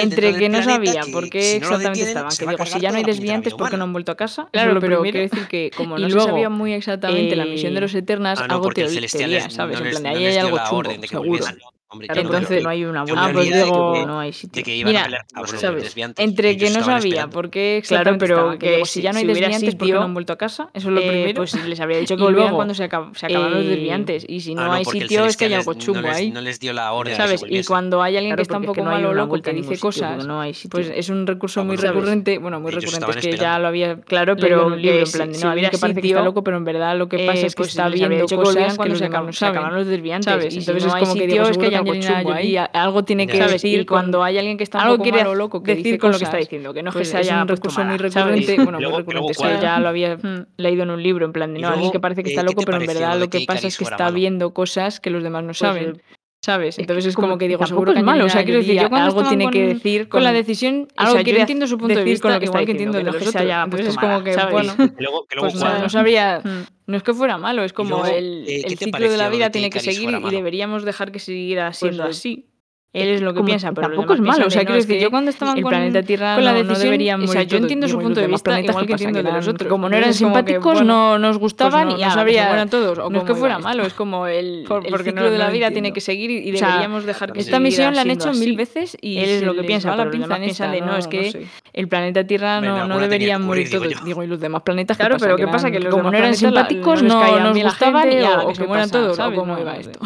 [0.01, 3.55] entre que no sabía por qué exactamente estaban, que digo, si ya no hay desviantes,
[3.55, 4.49] ¿por qué no han vuelto a casa?
[4.53, 7.95] Claro, pero quiero decir que como no se sabía muy exactamente la misión de los
[7.95, 9.81] Eternas, algo teoría, ¿sabes?
[9.81, 11.45] En plan, ahí hay algo chungo, seguro.
[11.93, 16.24] Entonces no hay una buena ah, de que, iban Mira, a pelear a desviantes.
[16.24, 17.30] Entre que no sabía esperando.
[17.34, 20.36] por qué claro, pero que si ya no hay desviantes, porque no han vuelto a
[20.36, 20.70] casa?
[20.72, 21.34] Eso es lo eh, primero.
[21.34, 24.24] Pues les habría dicho que volvían cuando se, acab se acaban los eh, desviantes.
[24.28, 26.30] Y si no, hay sitio, es que hay algo chungo ahí.
[26.30, 27.16] No les dio la orden.
[27.16, 27.45] ¿Sabes?
[27.49, 30.41] Y cuando hay alguien que está un poco malo o loco que dice cosas, no
[30.41, 32.38] hay pues es un recurso muy recurrente.
[32.38, 35.78] Bueno, muy recurrente, es que ya lo había claro, pero en plan, no, alguien que
[35.78, 37.88] parece que está loco, pero en verdad lo que pasa eh, es que pues está
[37.88, 38.76] viendo cosas que
[39.09, 40.55] cuando se acaban los desviantes.
[40.55, 41.45] Entonces es como que digo,
[41.81, 45.05] algo Y algo tiene que decir cuando hay alguien que está algo
[45.35, 47.43] loco que decir dice con lo que está diciendo, que no que pues se haya
[47.43, 50.47] un recurso muy recurrente, bueno, muy pues recurrente, eso ya lo había mm.
[50.57, 52.78] leído en un libro, en plan de no, alguien que parece que está loco, pero
[52.78, 55.59] en verdad lo que pasa es que está viendo cosas que los demás no pues,
[55.59, 55.97] saben.
[55.97, 56.78] Eh, ¿Sabes?
[56.78, 58.24] Entonces es, como que digo, seguro que es malo.
[58.24, 61.32] O sea, quiero decir, algo tiene que decir con, la decisión, algo o sea, que
[61.32, 63.16] yo entiendo su punto de vista, con lo que igual que entiendo que de los
[63.16, 63.34] otros.
[63.34, 66.66] Entonces es como que, bueno, que luego, pues no, sabría, mm.
[66.86, 68.47] no es que fuera malo, es como el
[68.78, 72.49] ciclo de la vida tiene que seguir y deberíamos dejar que siguiera pues siendo así.
[72.93, 74.47] Él es lo que piensa, pero tampoco es malo.
[74.49, 77.59] O sea, quiero decir, yo cuando estaba con, planeta Tierra la decisión, o sea, yo
[77.59, 79.70] entiendo su punto de vista, igual que entiendo de los otros.
[79.70, 82.99] Como no eran simpáticos, no nos pues gustaban y no sabría, pues todos.
[82.99, 84.66] O no es que fuera malo, es como el,
[85.05, 88.11] ciclo de la vida tiene que seguir y, deberíamos dejar que Esta misión la han
[88.11, 89.95] hecho mil veces y él es lo que piensa.
[90.01, 94.05] La pinza esa de no, es que el planeta Tierra no debería morir todos.
[94.05, 94.97] Digo, y los demás planetas.
[94.97, 95.70] Claro, pero ¿qué pasa?
[95.70, 99.16] Que como no eran simpáticos, no nos gustaban y que mueran todos.
[99.34, 100.01] ¿Cómo iba esto?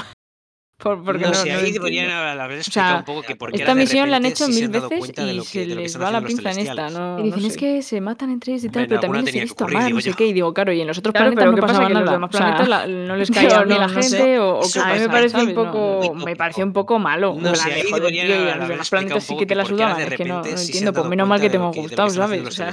[0.77, 3.05] Porque no, no, o sea,
[3.53, 6.91] Esta misión la han hecho mil veces y se les va la pinza en esta.
[6.91, 9.41] No, y dicen, es que se matan entre ellos y tal, pero también les he
[9.41, 10.27] visto mal, no sé qué.
[10.27, 12.01] Y digo, claro, y en los otros planetas no pasa nada.
[12.01, 15.55] Los demás planetas no les cae ni la gente o, A mí me parece un
[15.55, 17.37] poco, me un poco malo.
[17.39, 17.65] No Los
[18.69, 21.51] demás planetas sí que te la sudaban, es que no entiendo, pues menos mal que
[21.51, 22.47] te hemos gustado, ¿sabes?
[22.47, 22.73] O sea,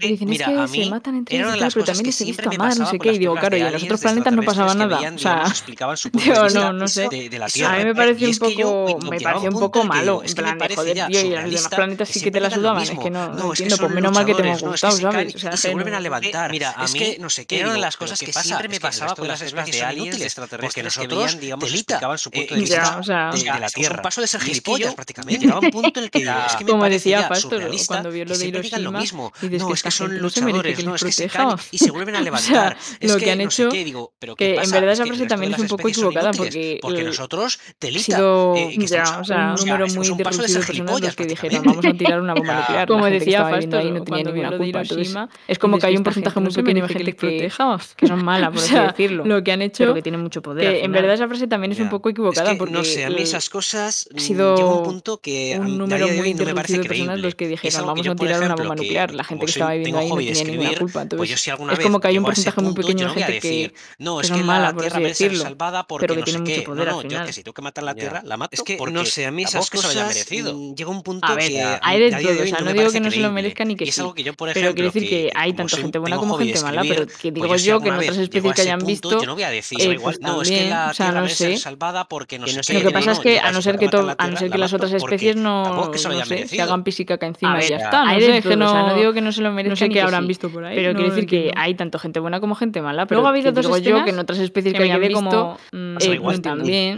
[0.00, 2.78] dicen, es que se matan entre ellos y tal, pero también les he visto mal,
[2.78, 3.12] no sé qué.
[3.12, 4.98] Y digo, claro, y en los otros planetas no pasaba nada.
[5.14, 7.74] O sea, no sé de, la Tierra.
[7.74, 10.22] A mí me parece un poco, me parece un poco malo.
[10.24, 12.82] En plan, de joder, tío, y los demás planetas sí que te la sudaban.
[12.82, 15.34] Es que no, no entiendo, pues menos mal que te hemos gustado, ¿sabes?
[15.34, 16.50] O sea, se vuelven a levantar.
[16.50, 19.28] Mira, a mí, no sé qué, una de las cosas que siempre me pasaba con
[19.28, 23.60] las especies de aliens extraterrestres que nosotros, digamos, explicaban su eh, punto de vista de
[23.60, 23.96] la Tierra.
[23.96, 25.40] Un paso de ser gilipollas, prácticamente.
[25.40, 26.18] Llegaba un punto en el que
[26.48, 29.30] es que me parecía surrealista cuando vio lo de Hiroshima.
[29.58, 32.76] No, es que son luchadores, no, es que se caen y se vuelven a levantar.
[33.00, 36.80] Lo que han hecho, que en verdad esa frase también es un poco equivocada porque
[37.18, 40.18] nosotros, ha telita, sido eh, que estamos ya, a o sea, un- número muy un
[40.18, 42.88] paso de de personas que dijeron vamos a tirar una bomba nuclear.
[42.88, 44.80] como decía estaba viviendo Fasto, ahí no tenía ninguna culpa.
[44.82, 45.16] Entonces,
[45.48, 47.94] es como que hay un porcentaje muy pequeño de gente que, protejamos.
[47.94, 49.24] que son malas, por O así decirlo.
[49.24, 50.84] lo que han pero hecho que tienen mucho poder.
[50.84, 53.16] en verdad esa frase también es un poco equivocada que, porque no sé, a mí
[53.20, 56.74] esas cosas ha mm, sido llega un punto que un número muy no me parece
[56.74, 57.22] reducido de personas creíble.
[57.22, 59.14] los que dijeron vamos a tirar una bomba nuclear.
[59.14, 60.92] La gente como que estaba viviendo ahí no tenía ninguna culpa.
[60.92, 64.20] pues Entonces, alguna es como que hay un porcentaje muy pequeño de gente que, no,
[64.20, 66.62] es que la por Tierra merece ser decirlo, salvada porque pero que no sé qué.
[66.62, 68.00] poder No, no, yo que si tengo que matar la Ya.
[68.00, 69.88] Tierra, la mato Es que, no porque sé, a mí esas es que se lo
[69.90, 70.74] haya cosas, merecido.
[70.74, 72.32] Llega un punto A ver, que a, hay de a todo.
[72.32, 74.00] O sea, no no digo que no se lo merezcan ni que Y es sí.
[74.00, 76.16] algo que yo, por Pero quiero ejemplo, decir que hay como tanto soy- gente buena
[76.16, 78.60] como gente mala, pero que digo pues yo yo que en otras a especies que
[78.62, 80.94] hayan visto, yo no voy a decir, eh, igual, no, es que también, la o
[80.94, 81.62] sea, Tierra no merece ser sé.
[81.62, 82.78] salvada porque no Que sé no sé, qué.
[82.78, 84.00] Lo que No, pasa es no, que llega a no si ser tengo que matar
[84.00, 85.90] to- la a no Tierra, ser que la las mato otras porque especies no, tampoco
[85.92, 86.62] que se lo no haya sé, se merecido.
[86.64, 86.84] hagan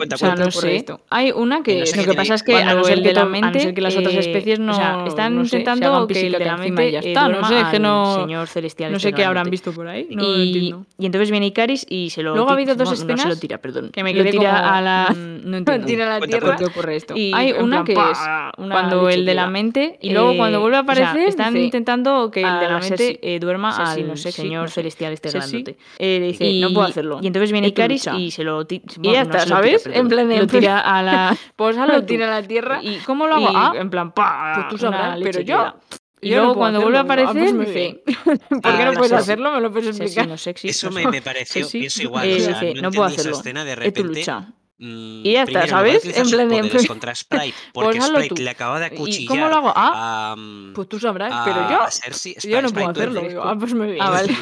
[0.01, 0.85] cuenta, o sea, no sé.
[1.11, 1.81] Hay una que...
[1.81, 3.61] No sé lo que pasa es que a no ser que, la mente, a no
[3.61, 4.73] ser que las otras especies no...
[4.73, 8.21] O sea, están intentando que, que la mente ya está, no sé, que no...
[8.21, 10.87] Señor celestial no este sé qué habrán visto por ahí, no y, lo.
[10.99, 12.35] Y entonces viene Icaris y se lo...
[12.35, 13.19] Luego ha habido dos escenas...
[13.19, 13.91] No se lo tira, perdón.
[13.91, 14.49] Que me quedé como...
[14.49, 15.15] a la...
[15.15, 15.87] Mm, no entiendo.
[15.87, 16.57] Tira a la tierra.
[16.57, 17.15] ¿Qué ocurre esto?
[17.15, 18.19] Hay una que es
[18.57, 19.99] cuando el de la mente...
[20.01, 21.29] Y luego cuando eh, vuelve a aparecer...
[21.29, 25.77] Están intentando que el ah, de la mente eh, duerma al señor celestial este grandote.
[25.99, 27.19] Eh, dice, no puedo hacerlo.
[27.23, 28.67] Y entonces viene Icaris y se lo...
[28.71, 29.89] Y ya está, ¿sabes?
[29.93, 31.37] en plan, lo tira a la...
[31.57, 32.81] Posa, lo tira a la tierra.
[32.83, 33.51] ¿Y cómo lo hago?
[33.51, 35.75] Y, ah, en plan, pa, pues tú sabrás, pero yo...
[36.23, 39.13] Y luego no cuando vuelve a aparecer, ah, pues dice, ¿por qué ah, no puedes
[39.13, 39.53] hacerlo?
[39.53, 40.25] Me lo puedes explicar.
[40.25, 42.29] Sí, no, sexy, eso me, me pareció, sí, pienso igual.
[42.29, 43.33] Eh, o sea, no, no puedo hacerlo.
[43.33, 44.53] Esa escena de repente, es tu lucha.
[44.83, 46.05] Mm, y ya está, ¿sabes?
[46.07, 46.87] En plan, en plan...
[46.87, 49.29] contra Sprite, porque Sprite le acaba de acuchillar.
[49.29, 49.73] Cómo lo hago?
[49.77, 50.35] Ah,
[50.75, 53.21] pues tú sabrás, pero yo, yo no puedo hacerlo.
[53.21, 54.01] Digo, ah, pues me viene.
[54.01, 54.35] Ah, vale.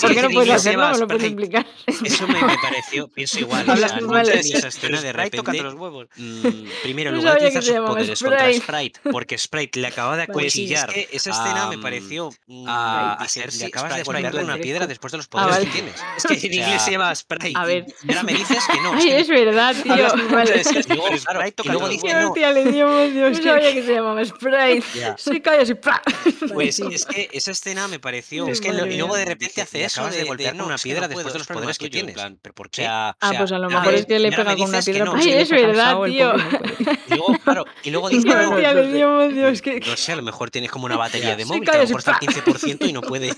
[0.00, 0.90] ¿Por qué no puedes hacerlo?
[0.90, 1.66] Me lo puedes explicar.
[1.86, 3.70] Eso me, pareció, pienso igual.
[3.70, 3.94] Hablas.
[4.28, 5.62] Esa escena de repente.
[5.62, 6.08] Los huevos.
[6.82, 10.90] Primero, en de utilizar sus poderes contra Sprite, porque Sprite le acaba de acuchillar.
[10.94, 12.30] Esa escena me pareció.
[12.46, 15.72] Mm, a Cersei, le acabas de volverle una piedra después de los ah, poderes que
[15.72, 15.94] tienes.
[16.16, 17.52] Es que en inglés se llama Sprite.
[17.54, 17.86] A ver.
[18.08, 18.92] Ahora me dices que no.
[18.94, 20.08] Ay, es verdad y yo,
[21.64, 22.34] y luego dice, no.
[22.34, 22.72] Le pues
[23.14, 24.82] Dios, no sabía que se llamaba Sprite.
[24.94, 25.16] Yeah.
[26.52, 28.46] Pues es que esa escena me pareció...
[28.46, 31.48] Es que y luego de repente hace eso de, de, una piedra después de los
[31.48, 32.16] poderes que tienes.
[32.40, 32.86] ¿Pero por qué?
[32.86, 35.12] Ah, pues a lo mejor es que le pega con una piedra.
[35.14, 36.32] Ay, es verdad, tío.
[37.82, 38.28] Y luego dice...
[38.28, 42.12] No sé, a lo mejor tienes como una batería de móvil, a lo mejor está
[42.12, 43.32] al 15% y no puede...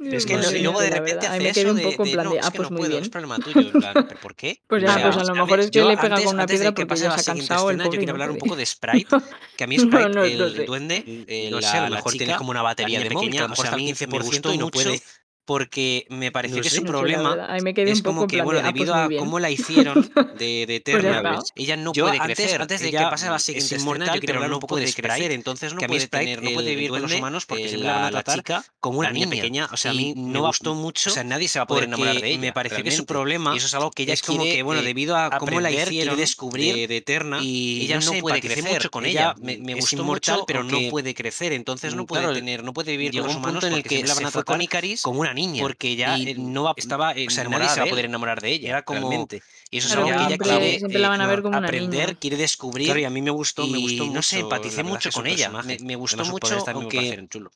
[0.00, 2.34] Es que no, y luego de repente hace me un poco de, en plan de,
[2.34, 3.02] de no, ah, es que pues no muy puedo, bien.
[3.02, 3.60] es problema tuyo.
[3.60, 4.62] En plan, ¿Por qué?
[4.66, 6.72] Pues ya, o sea, pues a lo mejor es que le pega con una piedra
[6.72, 7.90] porque ya se ha cansado el pobre.
[7.90, 9.16] Yo quiero hablar un poco de Sprite,
[9.56, 12.50] que a mí Sprite, no, el duende, eh, no sé, a lo mejor tienes como
[12.50, 15.02] una batería de móvil, que a lo mejor está al 15% y no puede
[15.50, 20.08] porque me pareció que su problema es como que, bueno, debido a cómo la hicieron
[20.38, 22.62] de, de Eternal, pues ella no puede crecer.
[22.62, 26.06] Antes de que pase la siguiente es inmortal, pero no puede crecer, entonces no puede,
[26.06, 29.28] tener, no puede vivir con los humanos porque siempre la, la chica como una niña
[29.28, 29.68] pequeña.
[29.72, 31.10] O sea, a mí no me gustó mucho.
[31.10, 32.40] O sea, nadie se va a poder enamorar de ella.
[32.40, 34.82] Me pareció que su problema, y eso es algo que ella es como que, bueno,
[34.82, 39.04] eh, debido a cómo la hicieron descubrir de Eterna, y ella no puede crecer con
[39.04, 39.34] ella.
[39.40, 43.18] Me gustó inmortal, pero no puede crecer, entonces no mm, puede tener, no puede vivir
[43.18, 44.60] con los humanos en el que la van a tratar
[45.02, 45.62] como una niña niña.
[45.62, 48.40] Porque ya y, eh, no va, estaba, o sea, nadie se va a poder enamorar
[48.40, 48.68] de ella.
[48.70, 49.42] Era como, realmente.
[49.70, 52.86] Y eso es algo que ella quiere eh, aprender, quiere descubrir.
[52.86, 55.26] Claro, y a mí me gustó, y, me gustó mucho, No sé, empaticé mucho con
[55.26, 55.50] ella.
[55.62, 57.26] Me, me, gustó mucho, aunque...
[57.28, 57.50] Chulo.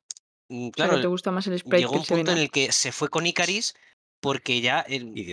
[0.49, 2.93] Mm, claro, Pero te gusta más el sprite llegó un punto en el que se
[2.93, 3.75] fue con Icaris
[4.21, 4.87] porque ya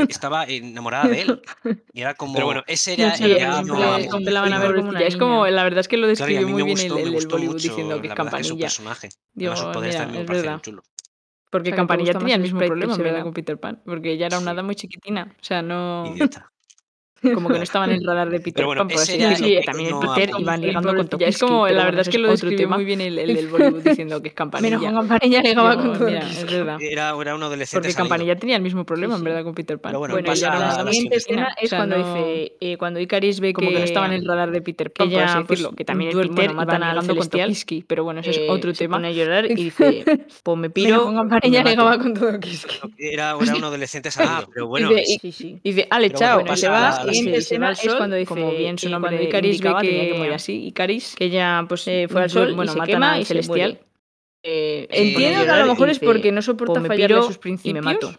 [0.10, 1.42] estaba enamorada de él.
[1.94, 3.14] Y era como, Pero bueno, ese era
[5.00, 8.02] Es como, la verdad es que lo describió muy bien gustó, el, el Bollywood diciendo
[8.02, 8.42] que es campanilla.
[8.42, 9.10] Es su personaje.
[9.34, 10.84] Digo, su poder mira, está chulo.
[11.52, 14.64] Porque Campanilla tenía el mismo problema con Peter Pan, porque ella era una sí.
[14.64, 15.36] muy chiquitina.
[15.40, 16.06] O sea, no.
[17.22, 19.48] Como que no estaban en el radar de Peter bueno, Pan, por así decirlo.
[19.48, 21.30] Sí, también no Peter iban ligando con Tokiski.
[21.30, 24.22] Es como, la verdad es que lo describió muy bien el, el del Bollywood diciendo
[24.22, 24.80] que es Campanilla.
[24.80, 26.46] Menos Campanilla llegaba con mira, es.
[26.80, 28.10] Era, era un adolescente Porque salido.
[28.10, 29.22] Campanilla tenía el mismo problema, sí, sí.
[29.22, 29.92] en verdad, con Peter Pan.
[29.92, 32.08] Pero bueno, bueno y la siguiente escena es o sea, cuando no...
[32.08, 34.92] dice, eh, cuando Icaris ve como que, que no estaban en el radar de Peter
[34.92, 38.22] Pan, por así pues, decirlo, que también el Peter matan a con Tokiski, pero bueno,
[38.22, 38.98] eso es eh, otro tema.
[38.98, 40.04] Se pone a llorar y dice,
[40.44, 42.80] pues me piro, Campanilla llegaba con Tokiski.
[42.98, 44.90] Era un adolescente salido, pero bueno.
[44.90, 49.12] Dice, Ale, chao, y se va siguiente escena es cuando dice, como bien su nombre
[49.12, 50.66] cuando Icaris indicaba, que, tenía que morir así.
[50.68, 53.80] Icaris, que ya pues eh, fue al sol, bueno, y se quema y Celestial.
[54.44, 58.18] Eh, Entiendo que a lo mejor es porque no soporta pues fallar sus principios.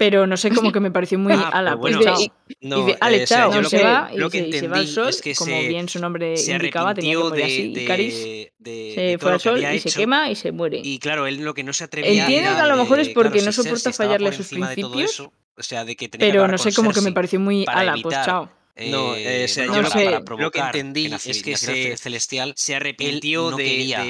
[0.00, 1.76] Pero no sé, como que me pareció muy ah, ala.
[1.76, 2.32] Pues, pues bueno, dice,
[2.62, 6.94] no, dice, chao, se va, y, se, va al sol, como bien su nombre indicaba,
[6.94, 7.74] tenía que morir así.
[7.76, 8.14] Icaris
[8.64, 10.80] se fue al sol y se quema y se muere.
[10.82, 13.42] Y claro, él lo que no se atrevía Entiendo que a lo mejor es porque
[13.42, 15.28] no soporta fallarle sus principios
[15.60, 17.38] o sea, de que tenía que Pero acabar no sé, con como que me pareció
[17.38, 18.50] muy para ala, pues evitar, chao.
[18.76, 21.42] No, eh, o sea, yo yo lo que- para lo provocar que entendí que es
[21.42, 24.08] que se- celestial Se arrepintió no de, quería, de-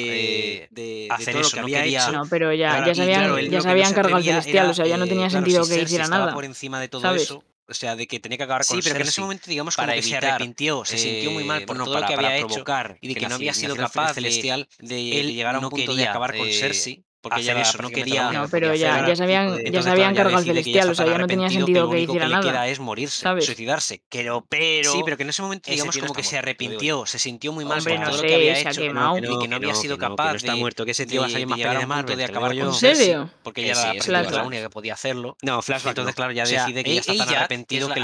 [0.64, 2.12] eh, de- de hacer todo eso, lo que no había quería- hecho.
[2.12, 3.94] No, pero ya, Claro, ya se habían, claro, ya lo se que no habían se
[3.96, 6.04] cargado al celestial, era, o sea, ya no eh, tenía claro, sentido si que hiciera
[6.04, 6.34] estaba nada.
[6.34, 7.22] por encima de todo ¿sabes?
[7.22, 9.44] eso, o sea, de que tenía que acabar Sí, con pero que en ese momento,
[9.48, 11.94] digamos, para como que se evitar, arrepintió, se sintió muy mal eh, por no, todo
[11.94, 14.14] para- lo que había hecho provocar y de que que no había sido capaz de,
[14.14, 17.02] celestial de, él de llegar a un no punto de quería, acabar con eh, Cersei,
[17.20, 19.08] porque hacer ella eso, no quería- No, que pero ya, hacer.
[19.08, 21.04] ya se habían, ya Entonces, se habían claro, cargado al que celestial, ya o sea,
[21.04, 22.68] está ya no tenía sentido lo que único hiciera le queda nada.
[22.68, 23.44] es morirse, ¿sabes?
[23.46, 24.02] suicidarse.
[24.08, 26.56] Pero, pero, Sí, pero que en ese momento, digamos, no como que está se muerto,
[26.58, 26.98] te lo digo yo.
[26.98, 28.70] arrepintió, se sintió muy mal Hombre, por no todo lo sé, que había se ha
[28.70, 29.18] hecho quemado.
[29.18, 31.06] y que no había sido que no, que capaz no está de, muerto, que ese
[31.06, 32.72] tío va a de- salir de más de Marvel, de te lo acabar digo con
[32.72, 32.76] yo.
[32.76, 33.30] ¿En Cersei, serio?
[33.42, 35.36] porque Que ella era la única que podía hacerlo.
[35.42, 36.16] No, flashback Entonces, no.
[36.16, 38.00] claro, ya decide que ya está tan arrepentido es que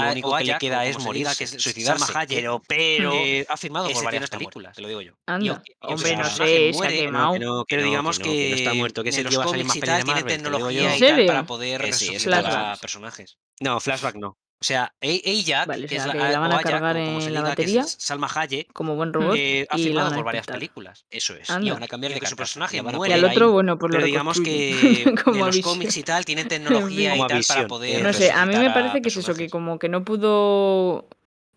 [9.11, 12.45] porque sé que a salir más y tal, tiene tecnología y tal para poder resucitar
[12.45, 13.37] a personajes.
[13.59, 14.37] No, flashback no.
[14.59, 16.95] O sea, e, ella, vale, que, o sea, que es la, la van a cargar
[16.95, 19.67] Jack, en como se la diga, batería, que es Salma Hayek, como buen robot, eh,
[19.69, 21.05] ha firmado por varias películas.
[21.11, 21.47] Eso es.
[21.61, 22.81] Y van a cambiar de su personaje.
[22.81, 23.51] Van a y al otro, ahí.
[23.51, 27.43] bueno, por lo Pero digamos que como los cómics y tal tienen tecnología y tal
[27.47, 28.01] para poder.
[28.01, 31.07] No sé, a mí me parece que es eso, que como que no pudo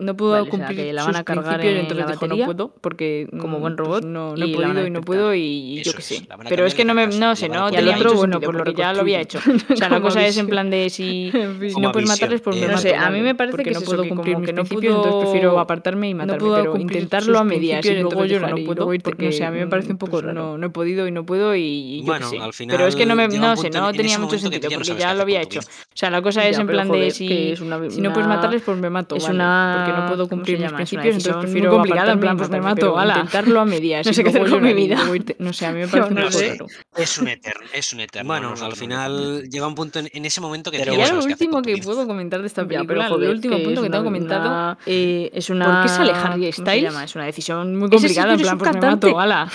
[0.01, 2.21] no pudo vale, cumplir o sea, la van a sus cargar en entonces la dijo,
[2.21, 4.91] batería, no puedo porque como mm, buen pues robot pues no, no he podido y
[4.91, 7.71] no puedo y Eso yo qué sé pero es que no me no sé no
[7.71, 9.39] ya lo otro bueno por lo que ya lo había hecho.
[9.71, 10.31] O sea la cosa visión.
[10.31, 11.31] es en plan de si,
[11.61, 14.09] si no puedes matarles pues eh, no sé a mí me parece que no puedo
[14.09, 17.95] cumplir que no puedo entonces prefiero apartarme y matarme no pero intentarlo a medias y
[17.97, 20.35] luego yo no puedo porque no sé a mí me mm, parece un poco pues
[20.35, 22.67] no no he podido y no puedo y yo qué sé.
[22.67, 25.43] pero es que no me no sé no tenía mucho sentido porque ya lo había
[25.43, 28.91] hecho o sea la cosa es en plan de si no puedes matarles pues me
[28.91, 32.61] mato es una no puedo cumplir mis principios, entonces prefiero complicado, en plan, pues me
[32.61, 33.15] mato, ala.
[33.15, 34.07] intentarlo a medias.
[34.07, 34.99] No sé qué hacer con mi vida.
[35.39, 38.29] No sé, a mí me parece un poco Es un eterno, es un eterno.
[38.29, 40.79] Bueno, al final llega un punto en ese momento que...
[40.79, 44.05] Pero ya lo último que puedo comentar de esta película, el último punto que tengo
[44.05, 45.67] comentado es una...
[45.67, 49.51] ¿Por qué sale Harry Es una decisión muy complicada, en plan, pues me mato, ala.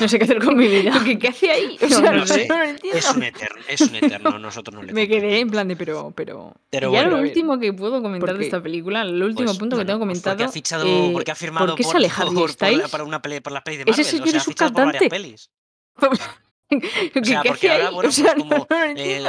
[0.00, 0.92] No sé qué hacer con mi vida.
[1.18, 1.78] ¿Qué hace ahí?
[2.14, 2.48] No sé,
[2.92, 6.12] es un eterno, es un eterno, nosotros no le Me quedé en plan de, pero...
[6.14, 9.76] Pero, pero bueno, ya lo último que puedo comentar de esta película, lo último punto
[9.76, 10.36] no, que tengo pues, comentado.
[10.36, 10.48] Porque ha
[11.30, 11.84] ha firmado ¿por qué
[12.90, 14.06] para una peli, por las pelis de Marvel.
[14.06, 15.08] O sea.
[15.08, 15.50] Pelis.
[17.20, 19.20] o sea, porque ahora, bueno, pues como eh,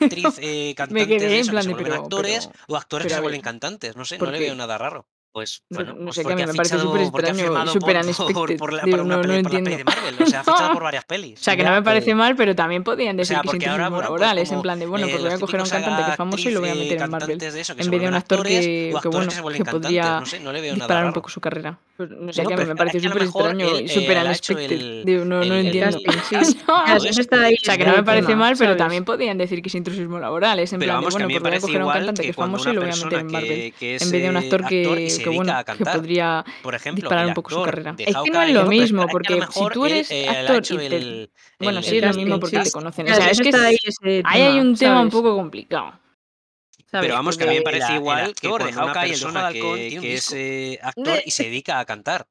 [0.38, 4.04] eh, cantantes, de eso, que se vuelven actores o actores que se vuelven cantantes, no
[4.04, 5.06] sé, no le veo nada raro.
[5.32, 8.34] Pues bueno, no, no sé, pues que a mí me parece súper extraño, súper unexpected.
[8.34, 9.70] Por, por Digo, por una no, peli, no entiendo.
[9.70, 11.40] Por la peli de Marvel, o sea, ha fichado por varias pelis.
[11.40, 13.68] O sea, que no me parece mal, pero también podían decir o sea, que sin
[13.70, 15.70] ahora, bueno, laborales, pues, en plan de, bueno, pues eh, voy a coger a un
[15.70, 17.38] cantante que es famoso y lo voy a meter en Marvel.
[17.38, 20.40] De eso, en vez de un actor que, que bueno, que, que podría no sé,
[20.40, 21.78] no disparar un poco su carrera.
[21.98, 25.24] No sé, que a mí me parece súper extraño y súper unexpected.
[25.24, 25.98] No, no entiendo.
[26.92, 27.00] O
[27.62, 30.72] sea, que no me parece mal, pero también podían decir que es intrusismo laboral, es
[30.72, 32.74] en plan de, bueno, pues voy a coger a un cantante que es famoso y
[32.74, 33.74] lo voy a meter en Marvel.
[33.80, 35.92] En vez de un actor que se que, dedica bueno, a cantar.
[35.94, 37.94] Que podría por ejemplo, disparar un poco su carrera.
[37.98, 41.30] Es que no es lo mismo, porque si tú eres actor y te...
[41.58, 43.10] Bueno, sí, es lo mismo porque te conocen.
[43.10, 46.00] O sea, es que ahí hay un tema un poco complicado.
[46.90, 50.34] Pero vamos, que a mí me parece igual que cuando una persona que, es
[50.82, 52.26] actor y se dedica a cantar.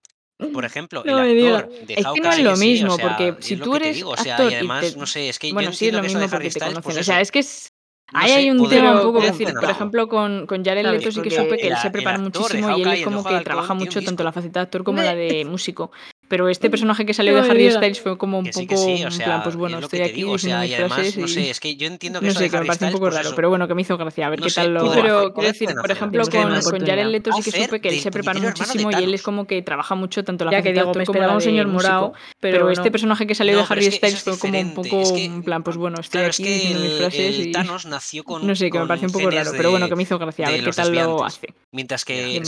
[0.53, 3.75] Por ejemplo, no el actor de es que no es lo mismo, porque si tú
[3.75, 6.49] eres actor y además, no sé, es que bueno, yo sí, es lo mismo porque
[6.49, 6.99] te pues conocen.
[6.99, 7.73] O sea, es que es
[8.13, 11.31] Ahí hay un tema un poco decir, por ejemplo, con, con Jared Leto sí que
[11.31, 14.31] supe que él se prepara muchísimo y él es como que trabaja mucho tanto la
[14.31, 15.91] faceta de actor como la de músico.
[16.31, 18.65] Pero este personaje que salió de Harry Styles fue como un poco.
[18.65, 20.13] Que plan, pues bueno, estoy aquí.
[20.13, 20.63] Digo, o sea.
[20.63, 23.33] No sé, es que yo entiendo que no sé, que me parece un poco raro,
[23.35, 24.27] pero bueno, que me hizo gracia.
[24.27, 24.93] A ver qué tal lo.
[24.93, 28.11] Pero, quiero decir, por ejemplo, con, con Jared Leto sí que supe que él se
[28.11, 31.67] preparó muchísimo y él es como que trabaja mucho tanto la faceta como un señor
[31.67, 32.13] morado.
[32.39, 35.03] Pero este personaje que salió de Harry Styles fue como un poco.
[35.17, 37.51] En plan, pues bueno, estoy aquí diciendo mis frases.
[38.41, 40.47] No sé, que me parece un poco raro, pero bueno, que me hizo gracia.
[40.47, 41.53] A ver qué tal lo hace.
[41.71, 42.41] Mientras que.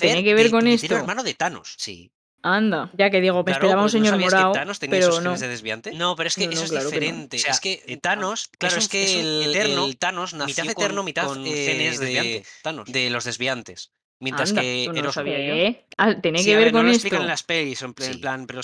[0.00, 0.96] Tiene que ver con esto.
[0.96, 2.10] hermano de Thanos, sí.
[2.56, 4.52] Anda, ya que digo, me un señor ¿no morado.
[4.52, 5.36] Que Thanos tenía pero esos no.
[5.36, 5.92] de desviante?
[5.92, 7.36] No, pero es que eso es diferente.
[7.36, 11.26] O sea, es que eh, Thanos, claro, es, que el, eterno, Thanos mitad eterno, mitad
[11.26, 12.90] con eh, de, Thanos.
[12.90, 13.92] de los desviantes.
[14.20, 15.86] Mientras que no sabía ¿Eh?
[15.96, 17.06] Ah, Tiene que ver, con esto.
[17.06, 18.60] Explican en en plan, pero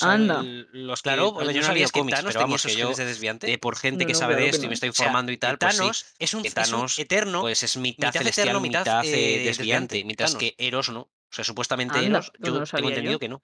[0.72, 3.58] los claro, yo no sabía que Thanos pero que de desviante.
[3.58, 6.34] Por gente que sabe de esto y me estoy informando y tal, pues Thanos es,
[6.34, 11.00] un, es un eterno, pues es mitad, celestial, mitad, eh, desviante, mientras que Eros no.
[11.02, 13.42] O sea, supuestamente Eros, yo tengo entendido que no.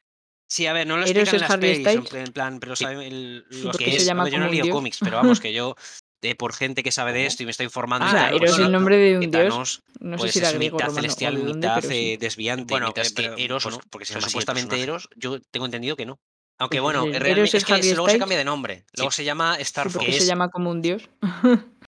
[0.50, 2.84] Sí, a ver, no lo explican en las Harry pelis, en plan, pero sí.
[2.84, 5.76] lo que es, yo no leo cómics, pero vamos, que yo,
[6.22, 7.26] eh, por gente que sabe de ah.
[7.28, 8.04] esto y me está informando...
[8.08, 10.72] Ah, tal, Eros es el nombre de un dios, no sé pues si es mitad
[10.72, 13.80] romano, celestial, de dónde, mitad eh, desviante, bueno, mitad eh, que este, Eros, pues, ¿no?
[13.90, 16.18] porque se llama supuestamente Eros, yo tengo entendido que no.
[16.58, 20.18] Aunque bueno, es, que luego se cambia de nombre, luego se llama Star Starfire.
[20.18, 21.08] se llama como un dios?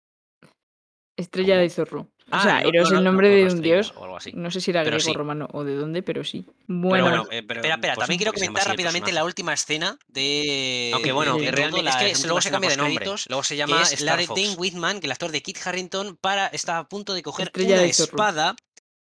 [1.17, 2.10] Estrella de Zorro.
[2.31, 3.93] O Ah, sea, no, Eros no, es el no, nombre no, de un dios.
[3.97, 4.31] O algo así.
[4.33, 5.17] No sé si era Pero griego, sí.
[5.17, 6.45] romano o de dónde, pero sí.
[6.45, 9.97] Pero Bueno, bueno, eh, pero, Espera, espera, pues, también quiero comentar rápidamente la última escena
[10.07, 10.91] de.
[10.93, 12.95] Aunque bueno, de realmente la- es que luego se cambia de nombre.
[12.95, 14.41] créditos, Luego se que llama es la de Fox.
[14.41, 17.75] Dane Whitman, que el actor de Kit Harrington para, está a punto de coger Estrella
[17.75, 18.55] una espada.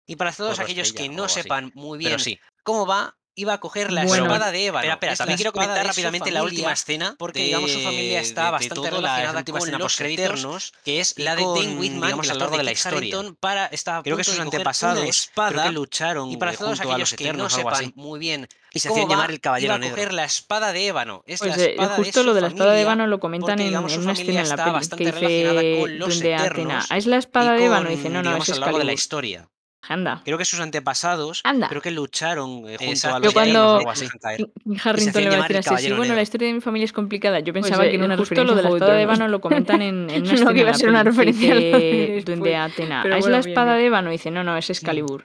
[0.08, 2.18] Y para todos aquellos estrella que o no sepan muy bien
[2.64, 4.26] cómo va, iba a coger la Bueno.
[4.26, 4.80] espada de Ébano.
[4.80, 7.72] Espera, espera, Es también la quiero comentar de rápidamente la última escena, porque de- digamos
[7.72, 11.36] su familia de- está de bastante la relacionada última con los eternos, que es la
[11.36, 13.16] de con, Dane Whitman, digamos, a el lo largo de de la historia.
[13.40, 16.58] Para, está Creo que sus de antepasados, una creo espada, que lucharon y para eh,
[16.58, 17.94] todos junto a los aquellos que eternos no sepan así.
[17.96, 19.96] muy bien Y se cómo hacían llamar el Caballero iba a Negro.
[19.96, 21.24] coger la espada de ébano.
[21.26, 23.20] Es Pues la eh, espada de justo su lo de la espada de ébano lo
[23.20, 26.10] comentan porque, en, digamos, en una escena en la está peli, que dice con los
[26.10, 28.50] donde Atena, eternos "Ah, es la espada de ébano, con, y dice, no, no, digamos,
[28.50, 29.50] es a lo largo de la historia.
[29.88, 30.22] Anda.
[30.26, 31.68] Creo que sus antepasados, Anda.
[31.70, 33.16] creo que lucharon eh, junto Exacto.
[33.18, 34.08] a Yo los cuando- Daemon o algo así.
[34.22, 34.50] caer.
[34.84, 37.40] Harrington le va a decir así, sí, bueno, la historia de mi familia es complicada.
[37.40, 39.02] Yo Pues, pensaba eh, que en una justo referencia lo de la de espada de
[39.04, 42.24] Ébano lo comentan en, en una No, escena que iba a ser una referencia de.
[42.26, 43.00] Duende Atena.
[43.04, 43.80] Pero "Ah, es bueno, la espada bien.
[43.80, 44.10] de Ébano.
[44.12, 45.24] Dice, no, no, es Excalibur.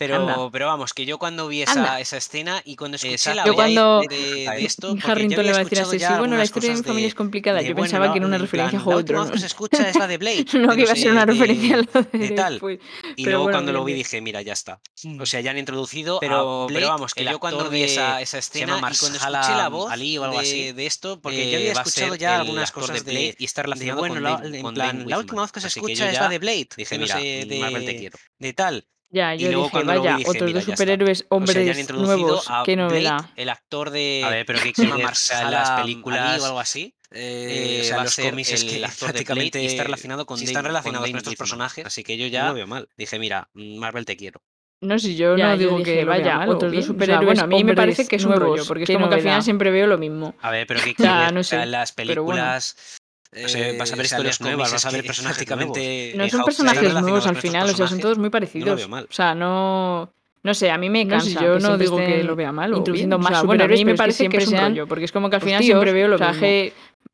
[0.00, 0.48] Pero, Anda.
[0.50, 3.36] pero vamos, que yo cuando vi esa, esa escena y cuando escuché Exacto.
[3.40, 6.38] la Yo cuando- de, de esto, Harrington había le va a decir así, sí, bueno,
[6.38, 7.58] la historia de mi familia es complicada.
[7.58, 9.18] de, Yo bueno, pensaba que era una en referencia a plan, Juego de la última
[9.18, 9.36] voz Tronos.
[9.36, 10.46] que se escucha es la de Blade.
[10.54, 12.54] No, que iba a ser una referencia a lo de, de tal.
[12.54, 12.78] Y Pero
[13.26, 14.80] luego bueno, cuando lo vi dije, mira, ya está.
[15.20, 18.22] O sea, ya han introducido Pero- a Blade, pero vamos, que yo cuando vi esa-
[18.22, 21.42] esa escena y cuando escuché la voz Ali o algo de, así, de esto, porque
[21.48, 23.98] eh, yo había va a escuchado ya algunas cosas de de Blade y está relacionado
[24.00, 24.14] bueno,
[24.62, 26.68] con, Dane la última voz que se escucha es la de Blade.
[26.74, 28.18] Dije, mira, te quiero.
[28.38, 28.86] De tal.
[29.12, 31.22] Ya, Y yo luego dije, cuando lo vi vaya, dije, otros mira, dos superhéroes O
[31.22, 33.30] sea, ya hombres han introducido nuevos, a qué Blade, novedad.
[33.36, 36.94] el actor de A ver, pero que se llama en las películas o algo así.
[37.10, 39.64] eh, Eh, o sea, va los ser cómics es el que actor de prácticamente Blade
[39.64, 41.84] y está relacionado con si Dane- están relacionados con con estos personajes.
[41.86, 42.88] Así que yo no ya lo veo mal.
[42.96, 44.42] dije, mira, Marvel te quiero.
[44.82, 46.86] No sé, yo Ya, no yo digo dije, que vaya, o otros dos O sea,
[46.86, 49.16] superhéroes bueno, a mí me parece que es un nuevos, rollo, porque es como que
[49.16, 50.34] al final siempre veo lo mismo.
[50.40, 52.40] A ver, pero que O sea, no O sea, sé, las pero bueno.
[52.40, 52.99] películas.
[53.32, 56.12] O sea, vas a ver o sea, historias nuevas, vas a ver que personajes prácticamente
[56.16, 58.76] No eh, son personajes nuevos al final, o sea, son todos muy No lo parecidos.
[58.76, 59.06] veo mal.
[59.08, 60.12] O sea, no...
[60.42, 61.38] No sé, a mí me No cansa.
[61.38, 63.22] sé, yo que no digo que lo vea mal introduciendo bien.
[63.24, 64.58] más O sea, bueno, a superhéroes, mí pero me que parece que siempre es un
[64.68, 66.40] rollo, porque es como que al pues, final tíos, siempre veo lo o sea, mismo.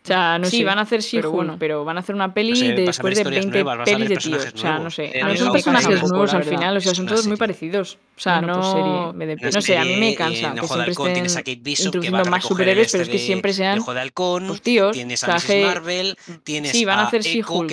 [0.07, 1.57] O sea, no sí, sé, van a hacer pero She-Hulk, bueno.
[1.59, 3.81] pero van a hacer una peli O sea, de a después de historias 20 nuevas,
[3.81, 4.47] a pelis de tíos.
[4.55, 5.05] O sea, no sé.
[5.19, 7.37] Eh, A a mí son me personajes nuevos al final, o sea, son todos muy
[7.37, 7.99] parecidos.
[8.17, 8.73] O sea, no...
[8.73, 9.51] serie, me depende.
[9.57, 11.83] No sé, a mí me cansa que de siempre Halcón tienes a estén Kate Bishop
[11.83, 14.01] que introduciendo va a más superhéroes, este pero es que de- siempre de sean de
[14.01, 14.93] Halcón, pues, tíos.
[14.93, 17.23] tienes a que- Marvel, tienes Sí, van a hacer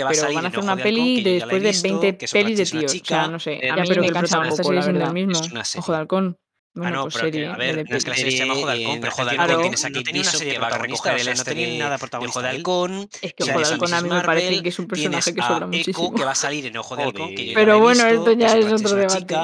[0.04, 2.26] va a pero van a hacer una de peli de después de visto, 20 que
[2.26, 2.94] es otra pelis de tíos.
[2.96, 3.60] O sea, no sé.
[3.64, 5.40] A Ya, mí pero me cansa la serie siendo el mismo.
[5.78, 6.38] Ojo de halcón.
[6.76, 8.32] Ah, Bueno, no, pues pero que, serie, a me ver, no es que la serie
[8.32, 10.68] se llama Ojo de Halcón, pero Ojo de Halcón tienes a Kate Bishop que va
[10.68, 12.48] a recoger el no este tenía de- nada de Ojo de.
[12.50, 15.34] Halcón, Es que Ojo de a halcón a mí me parece que es un personaje
[15.36, 16.14] que a sobra Echo, muchísimo.
[16.16, 18.58] que va a salir en Ojo de Halcón, que yo Pero bueno, esto que ya
[18.58, 19.36] es otro debate.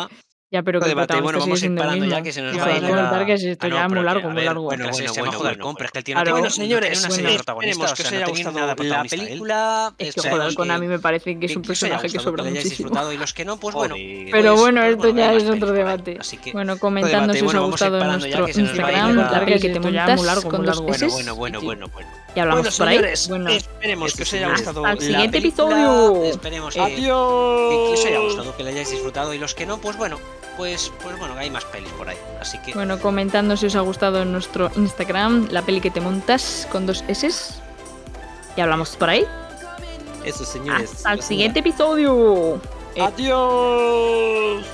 [0.51, 1.13] Ya, pero que el debate.
[1.21, 2.17] Bueno, vamos sigue siendo el separando mismo.
[2.17, 3.89] ya que se nos va de a ir la- el Ah, esto no, ya pero
[3.89, 4.61] muy que, largo, a muy largo.
[4.63, 5.75] bueno, Bueno, bueno, bueno, bueno, bueno, bueno, bueno.
[5.77, 6.29] pero es que tiene Claro.
[6.31, 8.25] una- Bueno, no señores, tiene una serie protagonista, esperemos o que sea, os no haya
[8.31, 9.93] gustado nada la película.
[9.99, 12.43] Es que halcón que- a mí me parece que es que un personaje que sobra
[12.43, 12.69] que lo muchísimo.
[12.89, 13.93] disfrutado y los que no, pues bueno.
[13.93, 14.27] Joder.
[14.31, 16.17] Pero pues- bueno, pues esto ya es otro debate.
[16.19, 19.69] Así que Bueno, comentando si os ha gustado nuestro que a ir Instagram, peli que
[19.69, 20.81] te montas muy largo, con dos.
[20.81, 22.09] Bueno, bueno, bueno, bueno.
[22.35, 23.13] Y hablamos Bueno, por ahí.
[23.29, 25.75] Bueno, esperemos que os haya gustado el la siguiente película.
[25.77, 26.23] episodio.
[26.25, 27.69] Esperemos que, Adiós.
[27.69, 30.19] que, que os haya gustado, que le hayáis disfrutado y los que no, pues bueno,
[30.59, 32.17] pues, pues bueno, hay más pelis por ahí.
[32.41, 36.01] Así que Bueno, comentando si os ha gustado en nuestro Instagram, la peli que te
[36.01, 37.29] montas con dos S.
[38.57, 39.25] Y hablamos por ahí.
[40.25, 40.91] Eso, señores.
[40.91, 42.59] Hasta el siguiente episodio.
[42.93, 44.65] Eh, Adiós.